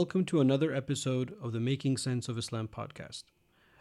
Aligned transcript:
Welcome 0.00 0.24
to 0.24 0.40
another 0.40 0.74
episode 0.74 1.36
of 1.42 1.52
the 1.52 1.60
Making 1.60 1.98
Sense 1.98 2.30
of 2.30 2.38
Islam 2.38 2.68
podcast. 2.68 3.24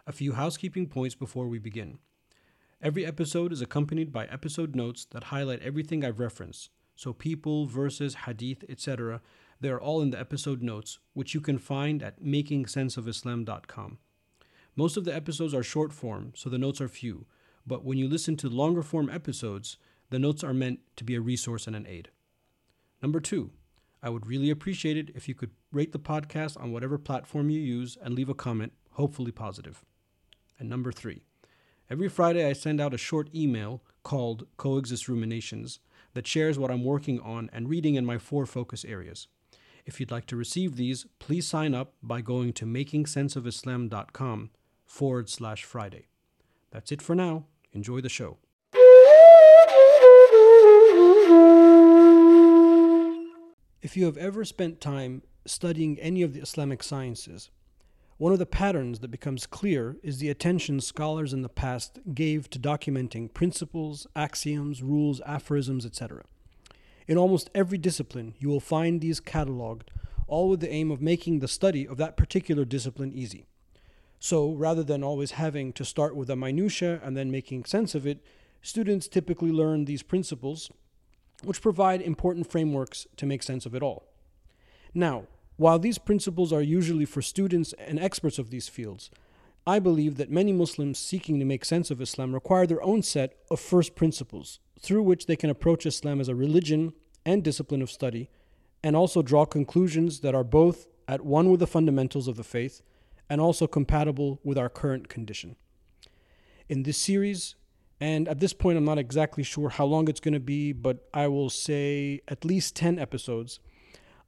A 0.06 0.12
few 0.12 0.34
housekeeping 0.34 0.86
points 0.86 1.16
before 1.16 1.48
we 1.48 1.60
begin. 1.60 2.00
Every 2.82 3.06
episode 3.06 3.54
is 3.54 3.62
accompanied 3.62 4.12
by 4.12 4.26
episode 4.26 4.76
notes 4.76 5.06
that 5.12 5.32
highlight 5.32 5.62
everything 5.62 6.04
I've 6.04 6.20
referenced. 6.20 6.72
So, 6.94 7.14
people, 7.14 7.68
verses, 7.68 8.16
hadith, 8.26 8.66
etc., 8.68 9.22
they 9.62 9.70
are 9.70 9.80
all 9.80 10.02
in 10.02 10.10
the 10.10 10.20
episode 10.20 10.62
notes, 10.62 11.00
which 11.14 11.34
you 11.34 11.40
can 11.40 11.58
find 11.58 12.04
at 12.04 12.22
makingsenseofislam.com. 12.22 14.00
Most 14.76 14.98
of 14.98 15.06
the 15.06 15.16
episodes 15.16 15.54
are 15.54 15.64
short 15.64 15.94
form, 15.94 16.34
so 16.36 16.50
the 16.50 16.58
notes 16.58 16.82
are 16.82 16.90
few, 16.90 17.28
but 17.66 17.86
when 17.86 17.98
you 17.98 18.10
listen 18.10 18.36
to 18.36 18.50
longer 18.50 18.84
form 18.84 19.10
episodes, 19.10 19.78
the 20.10 20.20
notes 20.20 20.44
are 20.44 20.54
meant 20.54 20.82
to 20.98 21.06
be 21.06 21.16
a 21.16 21.22
resource 21.22 21.66
and 21.66 21.78
an 21.78 21.88
aid. 21.88 22.10
Number 23.02 23.22
two, 23.22 23.52
I 24.02 24.10
would 24.10 24.28
really 24.28 24.50
appreciate 24.50 24.98
it 24.98 25.12
if 25.16 25.28
you 25.28 25.36
could 25.36 25.52
rate 25.72 25.92
the 25.92 26.00
podcast 26.00 26.62
on 26.62 26.72
whatever 26.72 26.98
platform 26.98 27.50
you 27.50 27.60
use 27.60 27.98
and 28.02 28.14
leave 28.14 28.30
a 28.30 28.34
comment, 28.34 28.74
hopefully 28.92 29.32
positive. 29.32 29.84
And 30.58 30.70
number 30.70 30.92
three, 30.92 31.24
every 31.90 32.08
Friday 32.08 32.48
I 32.48 32.54
send 32.54 32.80
out 32.80 32.94
a 32.94 32.98
short 32.98 33.34
email 33.36 33.84
called 34.04 34.48
Coexist 34.58 35.08
Ruminations 35.08 35.80
that 36.14 36.28
shares 36.28 36.58
what 36.58 36.72
I'm 36.72 36.84
working 36.84 37.20
on 37.20 37.50
and 37.52 37.70
reading 37.70 37.96
in 37.96 38.06
my 38.06 38.18
four 38.18 38.46
focus 38.46 38.86
areas. 38.86 39.28
If 39.86 40.00
you'd 40.00 40.12
like 40.12 40.26
to 40.28 40.36
receive 40.36 40.76
these, 40.76 41.06
please 41.20 41.48
sign 41.48 41.74
up 41.74 41.94
by 42.02 42.22
going 42.22 42.54
to 42.54 42.66
makingsenseofislam.com 42.66 44.50
forward 44.86 45.30
slash 45.30 45.64
Friday. 45.64 46.08
That's 46.72 46.92
it 46.92 47.02
for 47.02 47.16
now. 47.16 47.46
Enjoy 47.74 48.02
the 48.02 48.10
show. 48.10 48.38
If 53.82 53.96
you 53.96 54.06
have 54.06 54.18
ever 54.18 54.44
spent 54.44 54.82
time 54.82 55.22
studying 55.46 55.98
any 56.00 56.22
of 56.22 56.34
the 56.34 56.42
Islamic 56.42 56.84
sciences, 56.84 57.50
one 58.18 58.34
of 58.34 58.40
the 58.40 58.46
patterns 58.46 59.00
that 59.00 59.10
becomes 59.10 59.48
clear 59.48 59.96
is 60.04 60.18
the 60.18 60.30
attention 60.30 60.82
scholars 60.82 61.32
in 61.32 61.44
the 61.44 61.48
past 61.48 62.00
gave 62.14 62.50
to 62.50 62.60
documenting 62.60 63.34
principles, 63.34 64.06
axioms, 64.18 64.84
rules, 64.84 65.22
aphorisms, 65.26 65.86
etc. 65.86 66.26
In 67.08 67.18
almost 67.18 67.50
every 67.56 67.78
discipline, 67.78 68.36
you 68.38 68.50
will 68.50 68.60
find 68.60 69.00
these 69.00 69.22
cataloged, 69.22 69.88
all 70.28 70.50
with 70.50 70.60
the 70.60 70.70
aim 70.70 70.92
of 70.92 71.02
making 71.02 71.40
the 71.40 71.48
study 71.48 71.88
of 71.88 71.96
that 71.96 72.18
particular 72.18 72.66
discipline 72.66 73.14
easy. 73.14 73.46
So, 74.20 74.52
rather 74.52 74.84
than 74.84 75.06
always 75.06 75.32
having 75.32 75.72
to 75.72 75.86
start 75.86 76.18
with 76.18 76.30
a 76.30 76.36
minutia 76.36 77.00
and 77.02 77.16
then 77.16 77.32
making 77.32 77.64
sense 77.64 77.96
of 77.96 78.06
it, 78.06 78.22
students 78.62 79.08
typically 79.08 79.54
learn 79.54 79.86
these 79.86 80.04
principles, 80.04 80.70
which 81.44 81.62
provide 81.62 82.02
important 82.02 82.50
frameworks 82.50 83.08
to 83.18 83.26
make 83.26 83.44
sense 83.44 83.66
of 83.66 83.76
it 83.76 83.84
all. 83.84 84.06
Now, 84.94 85.26
while 85.58 85.80
these 85.80 85.98
principles 85.98 86.54
are 86.54 86.62
usually 86.62 87.06
for 87.06 87.22
students 87.22 87.74
and 87.74 88.00
experts 88.00 88.40
of 88.40 88.50
these 88.50 88.70
fields, 88.70 89.12
I 89.68 89.80
believe 89.80 90.18
that 90.18 90.32
many 90.32 90.54
Muslims 90.54 90.98
seeking 90.98 91.38
to 91.40 91.46
make 91.46 91.66
sense 91.66 91.92
of 91.92 92.02
Islam 92.02 92.34
require 92.34 92.66
their 92.66 92.82
own 92.82 93.04
set 93.04 93.36
of 93.52 93.60
first 93.60 93.96
principles 93.96 94.60
through 94.80 95.04
which 95.04 95.26
they 95.26 95.36
can 95.36 95.50
approach 95.50 95.86
Islam 95.86 96.22
as 96.22 96.30
a 96.30 96.36
religion 96.36 96.94
and 97.26 97.44
discipline 97.44 97.82
of 97.82 97.92
study, 97.92 98.30
and 98.82 98.96
also 98.96 99.22
draw 99.22 99.46
conclusions 99.46 100.22
that 100.22 100.34
are 100.34 100.44
both 100.44 100.88
at 101.08 101.26
one 101.26 101.52
with 101.52 101.60
the 101.60 101.68
fundamentals 101.68 102.28
of 102.28 102.38
the 102.38 102.44
faith 102.44 102.82
and 103.30 103.42
also 103.42 103.68
compatible 103.68 104.40
with 104.44 104.58
our 104.58 104.70
current 104.70 105.10
condition. 105.10 105.56
In 106.70 106.84
this 106.84 106.98
series, 106.98 107.56
and 108.00 108.28
at 108.28 108.40
this 108.40 108.54
point, 108.54 108.78
I'm 108.78 108.86
not 108.86 108.98
exactly 108.98 109.44
sure 109.44 109.70
how 109.70 109.86
long 109.86 110.08
it's 110.08 110.20
going 110.20 110.34
to 110.34 110.40
be, 110.40 110.72
but 110.72 111.08
I 111.14 111.28
will 111.28 111.50
say 111.50 112.22
at 112.28 112.46
least 112.46 112.76
10 112.76 112.98
episodes. 112.98 113.60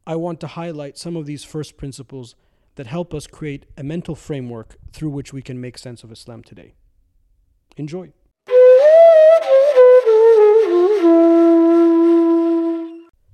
I 0.05 0.15
want 0.15 0.39
to 0.41 0.47
highlight 0.47 0.97
some 0.97 1.15
of 1.15 1.25
these 1.25 1.43
first 1.43 1.77
principles 1.77 2.35
that 2.75 2.87
help 2.87 3.13
us 3.13 3.27
create 3.27 3.65
a 3.77 3.83
mental 3.83 4.15
framework 4.15 4.75
through 4.91 5.09
which 5.09 5.31
we 5.31 5.41
can 5.41 5.61
make 5.61 5.77
sense 5.77 6.03
of 6.03 6.11
Islam 6.11 6.43
today. 6.43 6.73
Enjoy. 7.77 8.11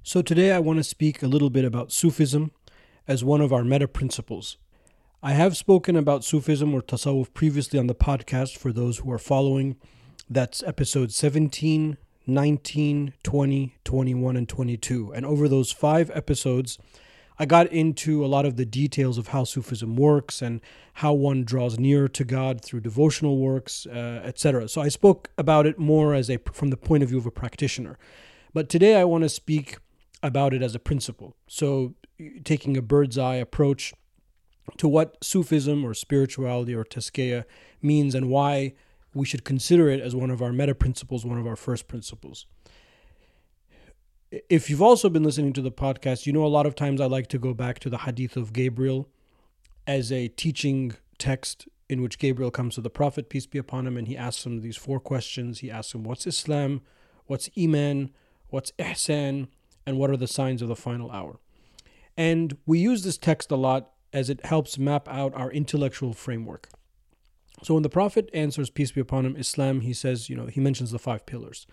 So, 0.04 0.22
today 0.22 0.52
I 0.52 0.60
want 0.60 0.78
to 0.78 0.84
speak 0.84 1.22
a 1.22 1.28
little 1.28 1.50
bit 1.50 1.66
about 1.66 1.92
Sufism 1.92 2.52
as 3.08 3.24
one 3.24 3.42
of 3.42 3.52
our 3.52 3.64
meta 3.64 3.88
principles 3.88 4.58
I 5.22 5.32
have 5.32 5.58
spoken 5.58 5.96
about 5.96 6.24
Sufism 6.24 6.76
or 6.76 6.82
Tasawwuf 6.82 7.34
previously 7.34 7.80
on 7.80 7.88
the 7.88 7.96
podcast 7.96 8.56
for 8.56 8.72
those 8.72 9.00
who 9.00 9.12
are 9.12 9.18
following. 9.18 9.76
That's 10.30 10.62
episode 10.64 11.14
17, 11.14 11.98
19, 12.26 13.14
20, 13.24 13.76
21, 13.86 14.36
and 14.36 14.50
22. 14.50 15.14
And 15.14 15.26
over 15.26 15.48
those 15.48 15.72
five 15.72 16.12
episodes, 16.14 16.78
I 17.40 17.46
got 17.46 17.68
into 17.68 18.26
a 18.26 18.28
lot 18.28 18.46
of 18.46 18.58
the 18.58 18.66
details 18.66 19.18
of 19.18 19.30
how 19.30 19.46
Sufism 19.46 19.96
works 19.96 20.42
and 20.42 20.60
how 20.96 21.14
one 21.14 21.46
draws 21.46 21.80
near 21.80 22.10
to 22.10 22.26
God 22.26 22.60
through 22.62 22.82
devotional 22.82 23.38
works, 23.38 23.86
uh, 23.86 24.22
etc. 24.26 24.68
So 24.68 24.82
I 24.82 24.90
spoke 24.90 25.30
about 25.38 25.66
it 25.66 25.80
more 25.80 26.14
as 26.14 26.30
a 26.30 26.40
from 26.52 26.72
the 26.72 26.78
point 26.78 27.04
of 27.04 27.10
view 27.10 27.20
of 27.20 27.26
a 27.26 27.32
practitioner. 27.32 27.98
But 28.54 28.68
today 28.68 29.00
I 29.00 29.06
want 29.06 29.24
to 29.24 29.30
speak 29.30 29.78
about 30.22 30.54
it 30.54 30.62
as 30.62 30.76
a 30.76 30.80
principle. 30.80 31.38
So 31.48 31.94
taking 32.44 32.76
a 32.76 32.82
bird's 32.82 33.18
eye 33.18 33.36
approach 33.36 33.94
to 34.76 34.90
what 34.90 35.24
Sufism 35.24 35.86
or 35.86 35.94
spirituality 35.94 36.76
or 36.76 36.84
tazkiyah 36.84 37.46
means 37.82 38.14
and 38.14 38.30
why 38.30 38.74
we 39.18 39.26
should 39.26 39.44
consider 39.44 39.90
it 39.90 40.00
as 40.00 40.16
one 40.16 40.30
of 40.30 40.42
our 40.42 40.54
meta 40.54 40.76
principles, 40.76 41.26
one 41.26 41.40
of 41.40 41.48
our 41.48 41.56
first 41.56 41.88
principles. 41.88 42.46
If 44.50 44.70
you've 44.70 44.82
also 44.82 45.10
been 45.10 45.24
listening 45.24 45.54
to 45.54 45.62
the 45.62 45.72
podcast, 45.72 46.26
you 46.26 46.34
know 46.34 46.46
a 46.46 46.48
lot 46.48 46.66
of 46.66 46.76
times 46.76 47.00
I 47.00 47.06
like 47.06 47.28
to 47.28 47.40
go 47.40 47.54
back 47.54 47.80
to 47.80 47.90
the 47.90 48.00
hadith 48.00 48.36
of 48.36 48.54
Gabriel 48.54 49.10
as 49.86 50.12
a 50.12 50.28
teaching 50.28 50.96
text 51.18 51.68
in 51.90 52.02
which 52.02 52.20
Gabriel 52.20 52.52
comes 52.52 52.76
to 52.76 52.82
the 52.82 52.90
Prophet, 52.90 53.30
peace 53.30 53.46
be 53.46 53.58
upon 53.58 53.88
him, 53.88 53.98
and 53.98 54.08
he 54.08 54.18
asks 54.18 54.46
him 54.46 54.60
these 54.60 54.76
four 54.76 55.00
questions. 55.00 55.60
He 55.60 55.72
asks 55.72 55.96
him, 55.96 56.04
What's 56.04 56.28
Islam? 56.28 56.82
What's 57.26 57.50
Iman? 57.58 58.12
What's 58.50 58.72
Ihsan? 58.74 59.48
And 59.86 59.98
what 59.98 60.10
are 60.10 60.18
the 60.18 60.28
signs 60.28 60.62
of 60.62 60.68
the 60.68 60.76
final 60.76 61.10
hour? 61.12 61.40
And 62.18 62.58
we 62.66 62.80
use 62.80 63.04
this 63.04 63.18
text 63.18 63.52
a 63.52 63.56
lot 63.56 63.92
as 64.12 64.30
it 64.30 64.46
helps 64.46 64.78
map 64.78 65.08
out 65.08 65.34
our 65.34 65.52
intellectual 65.52 66.14
framework. 66.14 66.68
So 67.64 67.74
when 67.74 67.84
the 67.84 67.90
Prophet 67.90 68.30
answers, 68.34 68.70
peace 68.70 68.92
be 68.92 69.02
upon 69.02 69.26
him, 69.26 69.36
Islam, 69.36 69.82
he 69.82 69.94
says, 69.94 70.30
you 70.30 70.36
know, 70.36 70.46
he 70.46 70.60
mentions 70.60 70.92
the 70.92 71.00
five 71.00 71.26
pillars. 71.26 71.66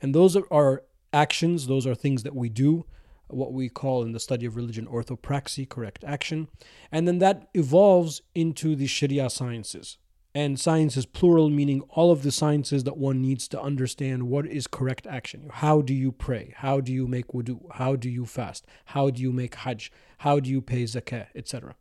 And 0.00 0.14
those 0.14 0.36
are 0.36 0.82
actions, 1.12 1.66
those 1.66 1.86
are 1.86 1.94
things 1.94 2.22
that 2.24 2.34
we 2.34 2.48
do, 2.48 2.86
what 3.28 3.52
we 3.52 3.68
call 3.68 4.02
in 4.02 4.12
the 4.12 4.20
study 4.20 4.46
of 4.46 4.56
religion 4.56 4.86
orthopraxy, 4.86 5.68
correct 5.68 6.02
action. 6.04 6.48
And 6.90 7.06
then 7.06 7.18
that 7.18 7.48
evolves 7.54 8.22
into 8.34 8.74
the 8.74 8.86
Sharia 8.86 9.30
sciences. 9.30 9.98
And 10.34 10.60
science 10.60 10.96
is 10.96 11.06
plural, 11.06 11.48
meaning 11.48 11.80
all 11.88 12.10
of 12.10 12.22
the 12.22 12.30
sciences 12.30 12.84
that 12.84 12.96
one 12.96 13.20
needs 13.20 13.48
to 13.48 13.60
understand 13.60 14.24
what 14.24 14.46
is 14.46 14.66
correct 14.66 15.06
action. 15.06 15.48
How 15.52 15.80
do 15.80 15.94
you 15.94 16.12
pray? 16.12 16.52
How 16.56 16.80
do 16.80 16.92
you 16.92 17.06
make 17.06 17.28
wudu? 17.28 17.60
How 17.72 17.96
do 17.96 18.08
you 18.08 18.26
fast? 18.26 18.66
How 18.86 19.10
do 19.10 19.22
you 19.22 19.32
make 19.32 19.54
hajj? 19.56 19.90
How 20.18 20.38
do 20.38 20.50
you 20.50 20.60
pay 20.60 20.84
zakah, 20.84 21.26
etc. 21.34 21.74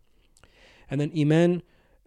And 0.89 1.00
then 1.00 1.12
Iman, 1.16 1.62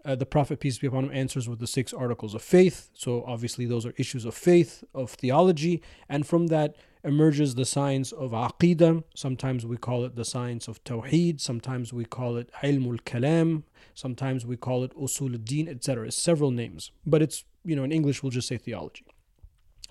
uh, 0.04 0.14
the 0.14 0.26
Prophet, 0.26 0.60
peace 0.60 0.78
be 0.78 0.86
upon 0.86 1.04
him, 1.04 1.10
answers 1.12 1.48
with 1.48 1.58
the 1.58 1.66
six 1.66 1.92
articles 1.92 2.34
of 2.34 2.42
faith. 2.42 2.90
So 2.94 3.24
obviously, 3.26 3.66
those 3.66 3.84
are 3.84 3.94
issues 3.96 4.24
of 4.24 4.34
faith, 4.34 4.84
of 4.94 5.10
theology. 5.10 5.82
And 6.08 6.26
from 6.26 6.48
that 6.48 6.76
emerges 7.04 7.54
the 7.54 7.64
science 7.64 8.12
of 8.12 8.30
Aqidah. 8.32 9.04
Sometimes 9.14 9.66
we 9.66 9.76
call 9.76 10.04
it 10.04 10.16
the 10.16 10.24
science 10.24 10.68
of 10.68 10.82
Tawheed. 10.84 11.40
Sometimes 11.40 11.92
we 11.92 12.04
call 12.04 12.36
it 12.36 12.50
Ilmul 12.62 13.00
Kalam. 13.02 13.64
Sometimes 13.94 14.46
we 14.46 14.56
call 14.56 14.84
it 14.84 14.96
Usul 14.96 15.32
al-Din, 15.32 15.68
etc. 15.68 16.06
It's 16.06 16.16
several 16.16 16.50
names. 16.50 16.90
But 17.06 17.22
it's, 17.22 17.44
you 17.64 17.76
know, 17.76 17.84
in 17.84 17.92
English, 17.92 18.22
we'll 18.22 18.30
just 18.30 18.48
say 18.48 18.58
theology. 18.58 19.06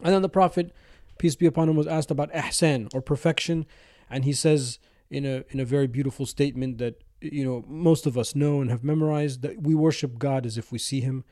And 0.01 0.13
then 0.13 0.21
the 0.21 0.29
Prophet, 0.29 0.71
peace 1.17 1.35
be 1.35 1.45
upon 1.45 1.69
him, 1.69 1.75
was 1.75 1.87
asked 1.87 2.11
about 2.11 2.31
ihsan 2.33 2.89
or 2.93 3.01
perfection. 3.01 3.65
And 4.09 4.23
he 4.23 4.33
says 4.33 4.79
in 5.09 5.25
a, 5.25 5.43
in 5.49 5.59
a 5.59 5.65
very 5.65 5.87
beautiful 5.87 6.25
statement 6.25 6.77
that 6.77 7.01
you 7.21 7.43
know 7.43 7.63
most 7.67 8.05
of 8.05 8.17
us 8.17 8.35
know 8.35 8.61
and 8.61 8.69
have 8.69 8.83
memorized 8.83 9.41
that 9.41 9.61
we 9.61 9.75
worship 9.75 10.17
God 10.17 10.45
as 10.45 10.57
if 10.57 10.71
we 10.71 10.79
see 10.79 11.01
him 11.01 11.23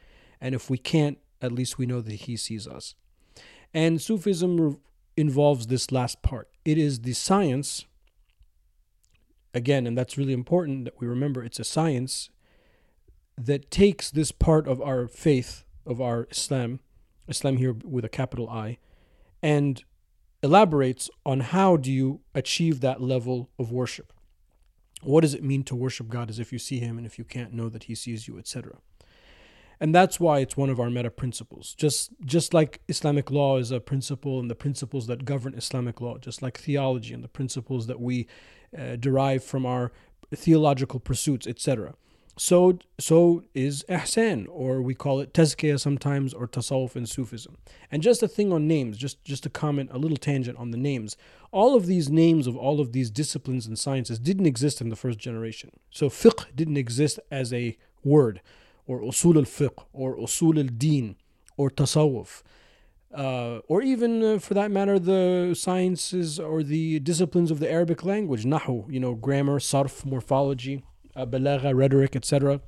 and 0.42 0.54
if 0.54 0.70
we 0.70 0.78
can't 0.78 1.18
at 1.42 1.52
least 1.52 1.78
we 1.78 1.86
know 1.86 2.02
that 2.02 2.14
he 2.14 2.36
sees 2.36 2.68
us. 2.68 2.96
And 3.74 4.02
sufism 4.02 4.60
re- 4.60 4.78
involves 5.16 5.68
this 5.68 5.92
last 5.92 6.22
part. 6.22 6.50
It 6.66 6.78
is 6.78 7.02
the 7.02 7.14
science 7.14 7.86
again 9.54 9.88
and 9.88 9.98
that's 9.98 10.18
really 10.18 10.34
important 10.34 10.86
that 10.86 11.00
we 11.00 11.08
remember 11.08 11.44
it's 11.44 11.60
a 11.60 11.64
science 11.64 12.30
that 13.38 13.70
takes 13.70 14.10
this 14.12 14.32
part 14.32 14.68
of 14.68 14.82
our 14.82 15.08
faith 15.08 15.64
of 15.86 16.00
our 16.00 16.28
islam 16.30 16.80
islam 17.28 17.58
here 17.58 17.76
with 17.84 18.06
a 18.06 18.10
capital 18.10 18.50
i 18.50 18.78
and 19.42 19.84
elaborates 20.44 21.10
on 21.26 21.40
how 21.40 21.76
do 21.76 21.92
you 21.92 22.22
achieve 22.36 22.82
that 22.82 23.02
level 23.02 23.50
of 23.58 23.72
worship 23.72 24.14
what 25.02 25.22
does 25.22 25.34
it 25.34 25.44
mean 25.44 25.64
to 25.64 25.76
worship 25.76 26.10
God 26.10 26.30
as 26.30 26.40
if 26.40 26.52
you 26.52 26.60
see 26.60 26.80
Him 26.80 26.98
and 26.98 27.06
if 27.06 27.18
you 27.18 27.24
can't 27.24 27.54
know 27.54 27.70
that 27.70 27.84
He 27.84 27.96
sees 27.96 28.28
you, 28.28 28.38
etc. 28.38 28.78
And 29.80 29.94
that's 29.94 30.20
why 30.20 30.40
it's 30.40 30.58
one 30.58 30.70
of 30.70 30.80
our 30.80 30.90
meta 30.90 31.12
principles. 31.12 31.76
Just 31.76 32.12
just 32.26 32.54
like 32.54 32.82
Islamic 32.88 33.30
law 33.30 33.58
is 33.58 33.72
a 33.72 33.80
principle 33.80 34.40
and 34.40 34.50
the 34.50 34.56
principles 34.56 35.08
that 35.08 35.26
govern 35.26 35.54
Islamic 35.54 36.02
law, 36.02 36.18
just 36.18 36.42
like 36.42 36.58
theology 36.58 37.14
and 37.14 37.24
the 37.24 37.28
principles 37.28 37.88
that 37.88 38.00
we 38.00 38.28
uh, 38.78 38.96
derive 38.96 39.44
from 39.44 39.66
our 39.66 39.92
theological 40.36 41.00
pursuits, 41.00 41.46
etc. 41.46 41.94
So 42.40 42.78
so 43.00 43.44
is 43.56 43.84
ihsan, 43.90 44.46
or 44.50 44.82
we 44.82 44.94
call 44.94 45.20
it 45.20 45.34
tazkiyah 45.34 45.80
sometimes, 45.80 46.34
or 46.34 46.48
tasawwuf 46.48 46.96
in 46.96 47.06
Sufism. 47.06 47.56
And 47.92 48.04
just 48.04 48.22
a 48.22 48.28
thing 48.28 48.54
on 48.54 48.68
names, 48.68 48.98
just 48.98 49.24
just 49.26 49.44
to 49.44 49.50
comment 49.50 49.90
a 49.92 49.98
little 49.98 50.18
tangent 50.18 50.58
on 50.58 50.72
the 50.72 50.78
names. 50.78 51.18
All 51.52 51.76
of 51.76 51.88
these 51.88 52.10
names 52.10 52.46
of 52.46 52.56
all 52.56 52.80
of 52.80 52.92
these 52.92 53.10
disciplines 53.10 53.66
and 53.66 53.78
sciences 53.78 54.20
didn't 54.20 54.46
exist 54.46 54.82
in 54.82 54.90
the 54.90 54.96
first 54.96 55.18
generation. 55.18 55.72
So 55.90 56.10
fiqh 56.10 56.46
didn't 56.56 56.78
exist 56.78 57.20
as 57.32 57.52
a 57.52 57.78
word, 58.04 58.42
or 58.86 59.02
usul 59.02 59.36
al 59.36 59.44
fiqh, 59.44 59.84
or 59.92 60.16
usul 60.16 60.58
al 60.60 60.70
deen, 60.78 61.16
or 61.58 61.72
tasawwuf. 61.72 62.44
Uh, 63.12 63.60
or 63.68 63.82
even 63.82 64.22
uh, 64.22 64.38
for 64.38 64.54
that 64.54 64.70
matter, 64.70 65.00
the 65.00 65.56
sciences 65.58 66.40
or 66.40 66.62
the 66.62 67.00
disciplines 67.00 67.50
of 67.50 67.60
the 67.60 67.72
Arabic 67.72 68.04
language, 68.04 68.44
nahu, 68.44 68.86
you 68.92 69.00
know, 69.00 69.16
grammar, 69.16 69.60
sarf, 69.60 70.06
morphology, 70.06 70.84
uh, 71.18 71.26
balagha, 71.26 71.76
rhetoric, 71.76 72.16
etc., 72.16 72.62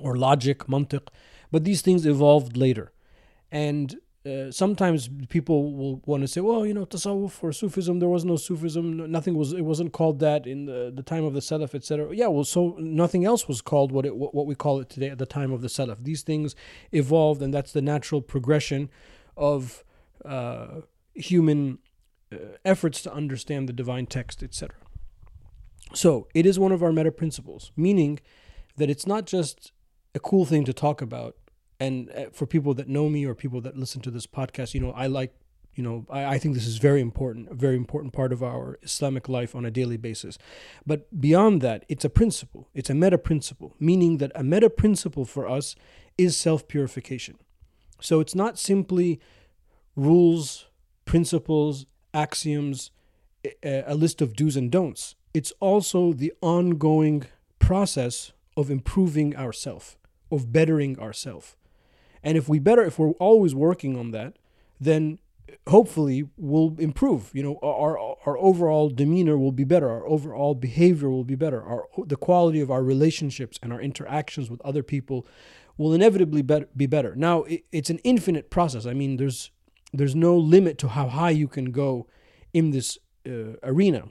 or 0.00 0.16
logic, 0.16 0.60
mantiq. 0.60 1.08
But 1.50 1.64
these 1.64 1.82
things 1.82 2.06
evolved 2.06 2.56
later. 2.56 2.92
And 3.50 3.96
uh, 4.24 4.52
sometimes 4.52 5.10
people 5.28 5.72
will 5.72 6.00
want 6.06 6.22
to 6.22 6.28
say, 6.28 6.40
well, 6.40 6.64
you 6.64 6.72
know, 6.72 6.86
tasawwuf 6.86 7.42
or 7.42 7.52
Sufism, 7.52 7.98
there 7.98 8.08
was 8.08 8.24
no 8.24 8.36
Sufism, 8.36 9.10
nothing 9.10 9.34
was, 9.34 9.52
it 9.52 9.62
wasn't 9.62 9.92
called 9.92 10.20
that 10.20 10.46
in 10.46 10.66
the, 10.66 10.92
the 10.94 11.02
time 11.02 11.24
of 11.24 11.34
the 11.34 11.40
Salaf, 11.40 11.74
etc. 11.74 12.14
Yeah, 12.14 12.28
well, 12.28 12.44
so 12.44 12.76
nothing 12.78 13.24
else 13.24 13.48
was 13.48 13.60
called 13.60 13.90
what 13.90 14.06
it 14.06 14.14
what 14.16 14.46
we 14.46 14.54
call 14.54 14.78
it 14.78 14.88
today 14.88 15.08
at 15.08 15.18
the 15.18 15.26
time 15.26 15.50
of 15.50 15.60
the 15.60 15.68
Salaf. 15.68 16.04
These 16.04 16.22
things 16.22 16.54
evolved, 16.92 17.42
and 17.42 17.52
that's 17.52 17.72
the 17.72 17.82
natural 17.82 18.22
progression 18.22 18.90
of 19.36 19.82
uh, 20.24 20.82
human 21.14 21.78
uh, 22.32 22.36
efforts 22.64 23.02
to 23.02 23.12
understand 23.12 23.68
the 23.68 23.72
divine 23.72 24.06
text, 24.06 24.42
etc. 24.42 24.76
So 25.94 26.28
it 26.34 26.46
is 26.46 26.58
one 26.58 26.72
of 26.72 26.82
our 26.82 26.92
meta 26.92 27.12
principles, 27.12 27.72
meaning 27.76 28.20
that 28.76 28.90
it's 28.90 29.06
not 29.06 29.26
just 29.26 29.72
a 30.14 30.20
cool 30.20 30.44
thing 30.44 30.64
to 30.64 30.72
talk 30.72 31.02
about. 31.02 31.36
And 31.78 32.10
uh, 32.10 32.26
for 32.32 32.46
people 32.46 32.74
that 32.74 32.88
know 32.88 33.08
me 33.08 33.26
or 33.26 33.34
people 33.34 33.60
that 33.62 33.76
listen 33.76 34.00
to 34.02 34.10
this 34.10 34.26
podcast, 34.26 34.74
you 34.74 34.80
know, 34.80 34.92
I 34.92 35.06
like, 35.06 35.34
you 35.74 35.82
know, 35.82 36.06
I, 36.08 36.24
I 36.24 36.38
think 36.38 36.54
this 36.54 36.66
is 36.66 36.78
very 36.78 37.00
important, 37.00 37.50
a 37.50 37.54
very 37.54 37.76
important 37.76 38.12
part 38.12 38.32
of 38.32 38.42
our 38.42 38.78
Islamic 38.82 39.28
life 39.28 39.54
on 39.54 39.64
a 39.64 39.70
daily 39.70 39.96
basis. 39.96 40.38
But 40.86 41.20
beyond 41.20 41.60
that, 41.62 41.84
it's 41.88 42.04
a 42.04 42.10
principle, 42.10 42.68
it's 42.74 42.90
a 42.90 42.94
meta 42.94 43.18
principle, 43.18 43.74
meaning 43.80 44.18
that 44.18 44.32
a 44.34 44.44
meta 44.44 44.70
principle 44.70 45.24
for 45.24 45.48
us 45.48 45.74
is 46.16 46.36
self 46.36 46.68
purification. 46.68 47.38
So 48.00 48.20
it's 48.20 48.34
not 48.34 48.58
simply 48.58 49.20
rules, 49.96 50.66
principles, 51.04 51.86
axioms, 52.14 52.90
a 53.62 53.94
list 53.94 54.22
of 54.22 54.36
do's 54.36 54.56
and 54.56 54.70
don'ts 54.70 55.16
it's 55.34 55.52
also 55.60 56.12
the 56.12 56.32
ongoing 56.40 57.24
process 57.58 58.32
of 58.56 58.70
improving 58.70 59.36
ourself, 59.36 59.96
of 60.30 60.52
bettering 60.52 60.98
ourself. 60.98 61.56
And 62.22 62.36
if 62.36 62.48
we 62.48 62.58
better, 62.58 62.82
if 62.82 62.98
we're 62.98 63.12
always 63.12 63.54
working 63.54 63.98
on 63.98 64.10
that, 64.12 64.36
then 64.80 65.18
hopefully 65.68 66.28
we'll 66.36 66.76
improve. 66.78 67.30
You 67.32 67.42
know, 67.42 67.58
our 67.62 67.98
our 68.26 68.38
overall 68.38 68.88
demeanor 68.88 69.36
will 69.38 69.52
be 69.52 69.64
better. 69.64 69.90
Our 69.90 70.06
overall 70.06 70.54
behavior 70.54 71.10
will 71.10 71.24
be 71.24 71.34
better. 71.34 71.62
Our 71.62 71.86
the 72.06 72.16
quality 72.16 72.60
of 72.60 72.70
our 72.70 72.82
relationships 72.82 73.58
and 73.62 73.72
our 73.72 73.80
interactions 73.80 74.50
with 74.50 74.60
other 74.62 74.82
people 74.82 75.26
will 75.76 75.94
inevitably 75.94 76.42
be 76.42 76.86
better. 76.86 77.16
Now, 77.16 77.44
it's 77.72 77.90
an 77.90 77.98
infinite 78.04 78.50
process. 78.50 78.86
I 78.86 78.94
mean, 78.94 79.16
there's 79.16 79.50
there's 79.92 80.14
no 80.14 80.36
limit 80.36 80.78
to 80.78 80.88
how 80.88 81.08
high 81.08 81.30
you 81.30 81.48
can 81.48 81.70
go 81.70 82.06
in 82.52 82.70
this 82.70 82.98
uh, 83.26 83.56
arena 83.62 84.04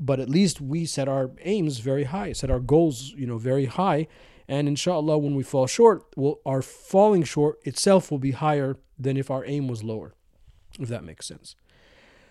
but 0.00 0.20
at 0.20 0.28
least 0.28 0.60
we 0.60 0.84
set 0.86 1.08
our 1.08 1.30
aims 1.42 1.78
very 1.78 2.04
high, 2.04 2.32
set 2.32 2.50
our 2.50 2.60
goals, 2.60 3.12
you 3.16 3.26
know, 3.26 3.38
very 3.38 3.66
high. 3.66 4.06
And 4.46 4.68
inshallah, 4.68 5.18
when 5.18 5.34
we 5.34 5.42
fall 5.42 5.66
short, 5.66 6.04
well, 6.16 6.40
our 6.44 6.60
falling 6.60 7.24
short 7.24 7.58
itself 7.64 8.10
will 8.10 8.18
be 8.18 8.32
higher 8.32 8.76
than 8.98 9.16
if 9.16 9.30
our 9.30 9.44
aim 9.46 9.68
was 9.68 9.82
lower, 9.82 10.14
if 10.78 10.88
that 10.88 11.04
makes 11.04 11.26
sense. 11.26 11.56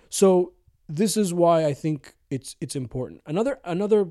So 0.09 0.53
this 0.87 1.17
is 1.17 1.33
why 1.33 1.65
I 1.65 1.73
think 1.73 2.13
it's 2.29 2.55
it's 2.61 2.75
important. 2.75 3.21
Another 3.25 3.59
another 3.63 4.09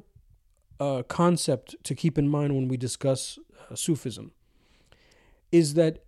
uh, 0.80 1.02
concept 1.04 1.76
to 1.84 1.94
keep 1.94 2.18
in 2.18 2.28
mind 2.28 2.54
when 2.54 2.66
we 2.66 2.76
discuss 2.76 3.38
uh, 3.70 3.74
Sufism 3.74 4.32
is 5.52 5.74
that 5.74 6.04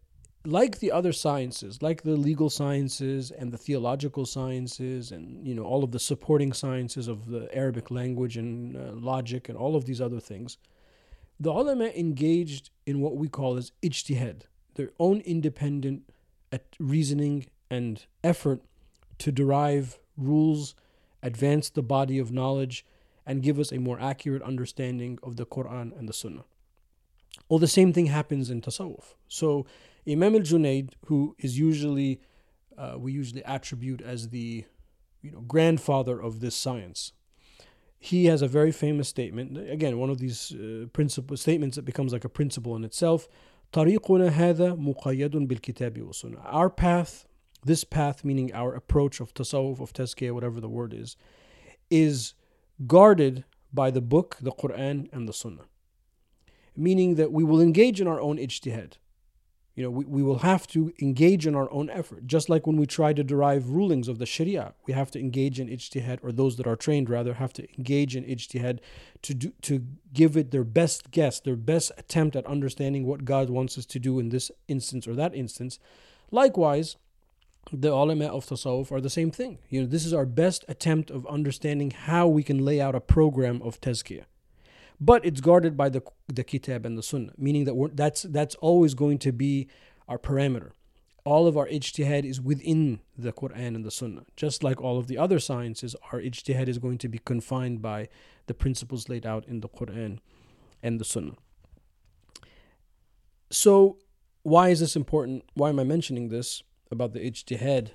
like 0.46 0.78
the 0.78 0.92
other 0.92 1.12
sciences, 1.12 1.80
like 1.80 2.02
the 2.02 2.16
legal 2.16 2.50
sciences 2.50 3.30
and 3.30 3.50
the 3.50 3.58
theological 3.58 4.26
sciences, 4.26 5.10
and 5.10 5.46
you 5.46 5.54
know 5.54 5.64
all 5.64 5.82
of 5.82 5.92
the 5.92 5.98
supporting 5.98 6.52
sciences 6.52 7.08
of 7.08 7.26
the 7.26 7.48
Arabic 7.54 7.90
language 7.90 8.36
and 8.36 8.76
uh, 8.76 8.92
logic 8.92 9.48
and 9.48 9.56
all 9.56 9.74
of 9.74 9.86
these 9.86 10.00
other 10.00 10.20
things, 10.20 10.58
the 11.40 11.50
ulama 11.50 11.86
engaged 11.96 12.70
in 12.86 13.00
what 13.00 13.16
we 13.16 13.28
call 13.28 13.56
as 13.56 13.72
ijtihad, 13.82 14.42
their 14.74 14.90
own 14.98 15.20
independent 15.20 16.02
reasoning 16.78 17.46
and 17.70 18.06
effort 18.22 18.60
to 19.18 19.32
derive 19.32 19.98
rules, 20.16 20.74
advance 21.22 21.70
the 21.70 21.82
body 21.82 22.18
of 22.18 22.30
knowledge, 22.30 22.84
and 23.26 23.42
give 23.42 23.58
us 23.58 23.72
a 23.72 23.78
more 23.78 23.98
accurate 24.00 24.42
understanding 24.42 25.18
of 25.22 25.36
the 25.36 25.46
Quran 25.46 25.98
and 25.98 26.08
the 26.08 26.12
Sunnah. 26.12 26.44
Well, 27.48 27.58
the 27.58 27.66
same 27.66 27.92
thing 27.92 28.06
happens 28.06 28.50
in 28.50 28.60
tasawwuf. 28.60 29.14
So 29.28 29.66
Imam 30.07 30.35
al-Junaid, 30.35 30.93
who 31.05 31.35
is 31.39 31.57
usually 31.57 32.21
uh, 32.77 32.95
we 32.97 33.11
usually 33.11 33.43
attribute 33.43 34.01
as 34.01 34.29
the 34.29 34.65
you 35.21 35.31
know 35.31 35.41
grandfather 35.41 36.19
of 36.21 36.39
this 36.39 36.55
science. 36.55 37.13
He 37.99 38.25
has 38.25 38.41
a 38.41 38.47
very 38.47 38.71
famous 38.71 39.09
statement. 39.09 39.57
Again, 39.69 39.97
one 39.97 40.09
of 40.09 40.19
these 40.19 40.53
uh, 40.53 40.85
principle 40.93 41.35
statements 41.35 41.75
that 41.75 41.83
becomes 41.83 42.13
like 42.13 42.23
a 42.23 42.29
principle 42.29 42.75
in 42.75 42.83
itself. 42.85 43.27
طريقنا 43.73 44.29
هذا 44.29 44.75
مقيد 44.75 45.47
بالكتاب 45.47 46.01
والسنة. 46.01 46.39
Our 46.45 46.69
path, 46.69 47.27
this 47.63 47.83
path, 47.83 48.23
meaning 48.23 48.51
our 48.53 48.73
approach 48.73 49.19
of 49.19 49.33
tasawwuf, 49.33 49.79
of 49.79 49.93
tazkiyah, 49.93 50.31
whatever 50.31 50.59
the 50.59 50.69
word 50.69 50.93
is, 50.93 51.17
is 51.89 52.33
guarded 52.87 53.43
by 53.73 53.91
the 53.91 54.01
book, 54.01 54.37
the 54.41 54.51
Quran, 54.51 55.07
and 55.11 55.27
the 55.27 55.33
Sunnah. 55.33 55.65
Meaning 56.75 57.15
that 57.15 57.31
we 57.31 57.43
will 57.43 57.61
engage 57.61 57.99
in 57.99 58.07
our 58.07 58.21
own 58.21 58.37
ijtihad. 58.37 58.93
You 59.74 59.82
know, 59.82 59.90
we, 59.90 60.04
we 60.04 60.22
will 60.22 60.38
have 60.38 60.68
to 60.68 60.92
engage 61.00 61.46
in 61.46 61.56
our 61.56 61.70
own 61.72 61.90
effort. 61.90 62.26
Just 62.26 62.48
like 62.48 62.66
when 62.66 62.76
we 62.76 62.86
try 62.86 63.12
to 63.12 63.24
derive 63.24 63.70
rulings 63.70 64.06
of 64.06 64.18
the 64.18 64.26
Sharia, 64.26 64.74
we 64.86 64.92
have 64.92 65.10
to 65.12 65.18
engage 65.18 65.58
in 65.58 65.68
ijtihad, 65.68 66.20
or 66.22 66.30
those 66.30 66.56
that 66.56 66.66
are 66.66 66.76
trained 66.76 67.10
rather 67.10 67.34
have 67.34 67.52
to 67.54 67.66
engage 67.76 68.14
in 68.14 68.24
ijtihad 68.24 68.78
to 69.22 69.34
do, 69.34 69.52
to 69.62 69.84
give 70.12 70.36
it 70.36 70.52
their 70.52 70.64
best 70.64 71.10
guess, 71.10 71.40
their 71.40 71.56
best 71.56 71.90
attempt 71.98 72.36
at 72.36 72.46
understanding 72.46 73.04
what 73.04 73.24
God 73.24 73.50
wants 73.50 73.76
us 73.76 73.86
to 73.86 73.98
do 73.98 74.20
in 74.20 74.28
this 74.28 74.52
instance 74.68 75.08
or 75.08 75.14
that 75.14 75.34
instance. 75.34 75.80
Likewise, 76.30 76.96
the 77.72 77.92
ulama 77.92 78.26
of 78.26 78.46
tasawwuf 78.46 78.92
are 78.92 79.00
the 79.00 79.10
same 79.10 79.30
thing. 79.30 79.58
You 79.70 79.80
know, 79.80 79.86
this 79.88 80.06
is 80.06 80.12
our 80.12 80.26
best 80.26 80.64
attempt 80.68 81.10
of 81.10 81.26
understanding 81.26 81.90
how 81.90 82.28
we 82.28 82.44
can 82.44 82.64
lay 82.64 82.80
out 82.80 82.94
a 82.94 83.00
program 83.00 83.60
of 83.62 83.80
tazkiyah 83.80 84.26
but 85.00 85.24
it's 85.24 85.40
guarded 85.40 85.76
by 85.76 85.88
the 85.88 86.02
the 86.28 86.44
kitab 86.44 86.86
and 86.86 86.96
the 86.96 87.02
sunnah, 87.02 87.32
meaning 87.36 87.64
that 87.64 87.90
that's 87.94 88.22
that's 88.22 88.54
always 88.56 88.94
going 88.94 89.18
to 89.18 89.32
be 89.32 89.68
our 90.08 90.18
parameter. 90.18 90.70
All 91.24 91.46
of 91.46 91.56
our 91.56 91.66
ijtihad 91.66 92.24
is 92.24 92.38
within 92.40 93.00
the 93.16 93.32
Quran 93.32 93.74
and 93.74 93.82
the 93.82 93.90
Sunnah. 93.90 94.24
Just 94.36 94.62
like 94.62 94.82
all 94.82 94.98
of 94.98 95.06
the 95.06 95.16
other 95.16 95.38
sciences, 95.38 95.96
our 96.12 96.20
ijtihad 96.20 96.68
is 96.68 96.78
going 96.78 96.98
to 96.98 97.08
be 97.08 97.18
confined 97.18 97.80
by 97.80 98.08
the 98.46 98.52
principles 98.52 99.08
laid 99.08 99.24
out 99.24 99.46
in 99.48 99.60
the 99.60 99.68
Quran 99.68 100.18
and 100.82 101.00
the 101.00 101.04
Sunnah. 101.04 101.36
So, 103.50 103.96
why 104.42 104.68
is 104.68 104.80
this 104.80 104.96
important? 104.96 105.44
Why 105.54 105.70
am 105.70 105.80
I 105.80 105.84
mentioning 105.84 106.28
this 106.28 106.62
about 106.90 107.14
the 107.14 107.20
ijtihad 107.20 107.92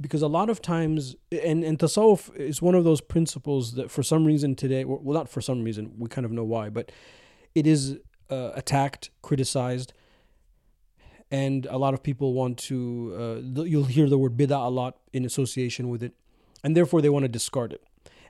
because 0.00 0.22
a 0.22 0.28
lot 0.28 0.50
of 0.50 0.60
times 0.60 1.16
and, 1.30 1.64
and 1.64 1.78
tasawwuf 1.78 2.34
is 2.36 2.60
one 2.60 2.74
of 2.74 2.84
those 2.84 3.00
principles 3.00 3.74
that 3.74 3.90
for 3.90 4.02
some 4.02 4.24
reason 4.24 4.54
today 4.54 4.84
well 4.84 5.14
not 5.14 5.28
for 5.28 5.40
some 5.40 5.62
reason 5.62 5.92
we 5.98 6.08
kind 6.08 6.24
of 6.24 6.32
know 6.32 6.44
why 6.44 6.68
but 6.68 6.90
it 7.54 7.66
is 7.66 7.98
uh, 8.30 8.50
attacked 8.54 9.10
criticized 9.22 9.92
and 11.30 11.66
a 11.66 11.78
lot 11.78 11.94
of 11.94 12.02
people 12.02 12.32
want 12.32 12.58
to 12.58 13.14
uh, 13.56 13.62
you'll 13.62 13.84
hear 13.84 14.08
the 14.08 14.18
word 14.18 14.36
bid'ah 14.36 14.66
a 14.66 14.70
lot 14.70 14.98
in 15.12 15.24
association 15.24 15.88
with 15.88 16.02
it 16.02 16.12
and 16.62 16.76
therefore 16.76 17.02
they 17.02 17.10
want 17.10 17.24
to 17.24 17.28
discard 17.28 17.72
it. 17.72 17.82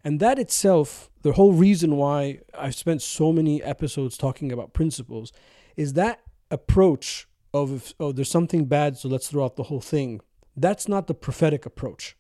And 0.03 0.21
that 0.21 0.39
itself 0.39 1.09
the 1.23 1.33
whole 1.33 1.53
reason 1.53 1.97
why 1.97 2.41
i've 2.57 2.75
spent 2.75 3.03
so 3.03 3.33
many 3.33 3.63
episodes 3.63 4.17
talking 4.17 4.53
about 4.53 4.75
principles 4.75 5.33
is 5.77 5.95
that 5.95 6.21
approach 6.51 7.27
of 7.53 7.95
oh 7.99 8.13
there's 8.13 8.31
something 8.31 8.67
bad 8.67 8.97
so 8.97 9.09
let's 9.09 9.29
throw 9.29 9.45
out 9.45 9.57
the 9.57 9.65
whole 9.65 9.81
thing 9.81 10.21
that's 10.57 10.89
not 10.89 11.07
the 11.07 11.15
prophetic 11.15 11.67
approach. 11.67 12.17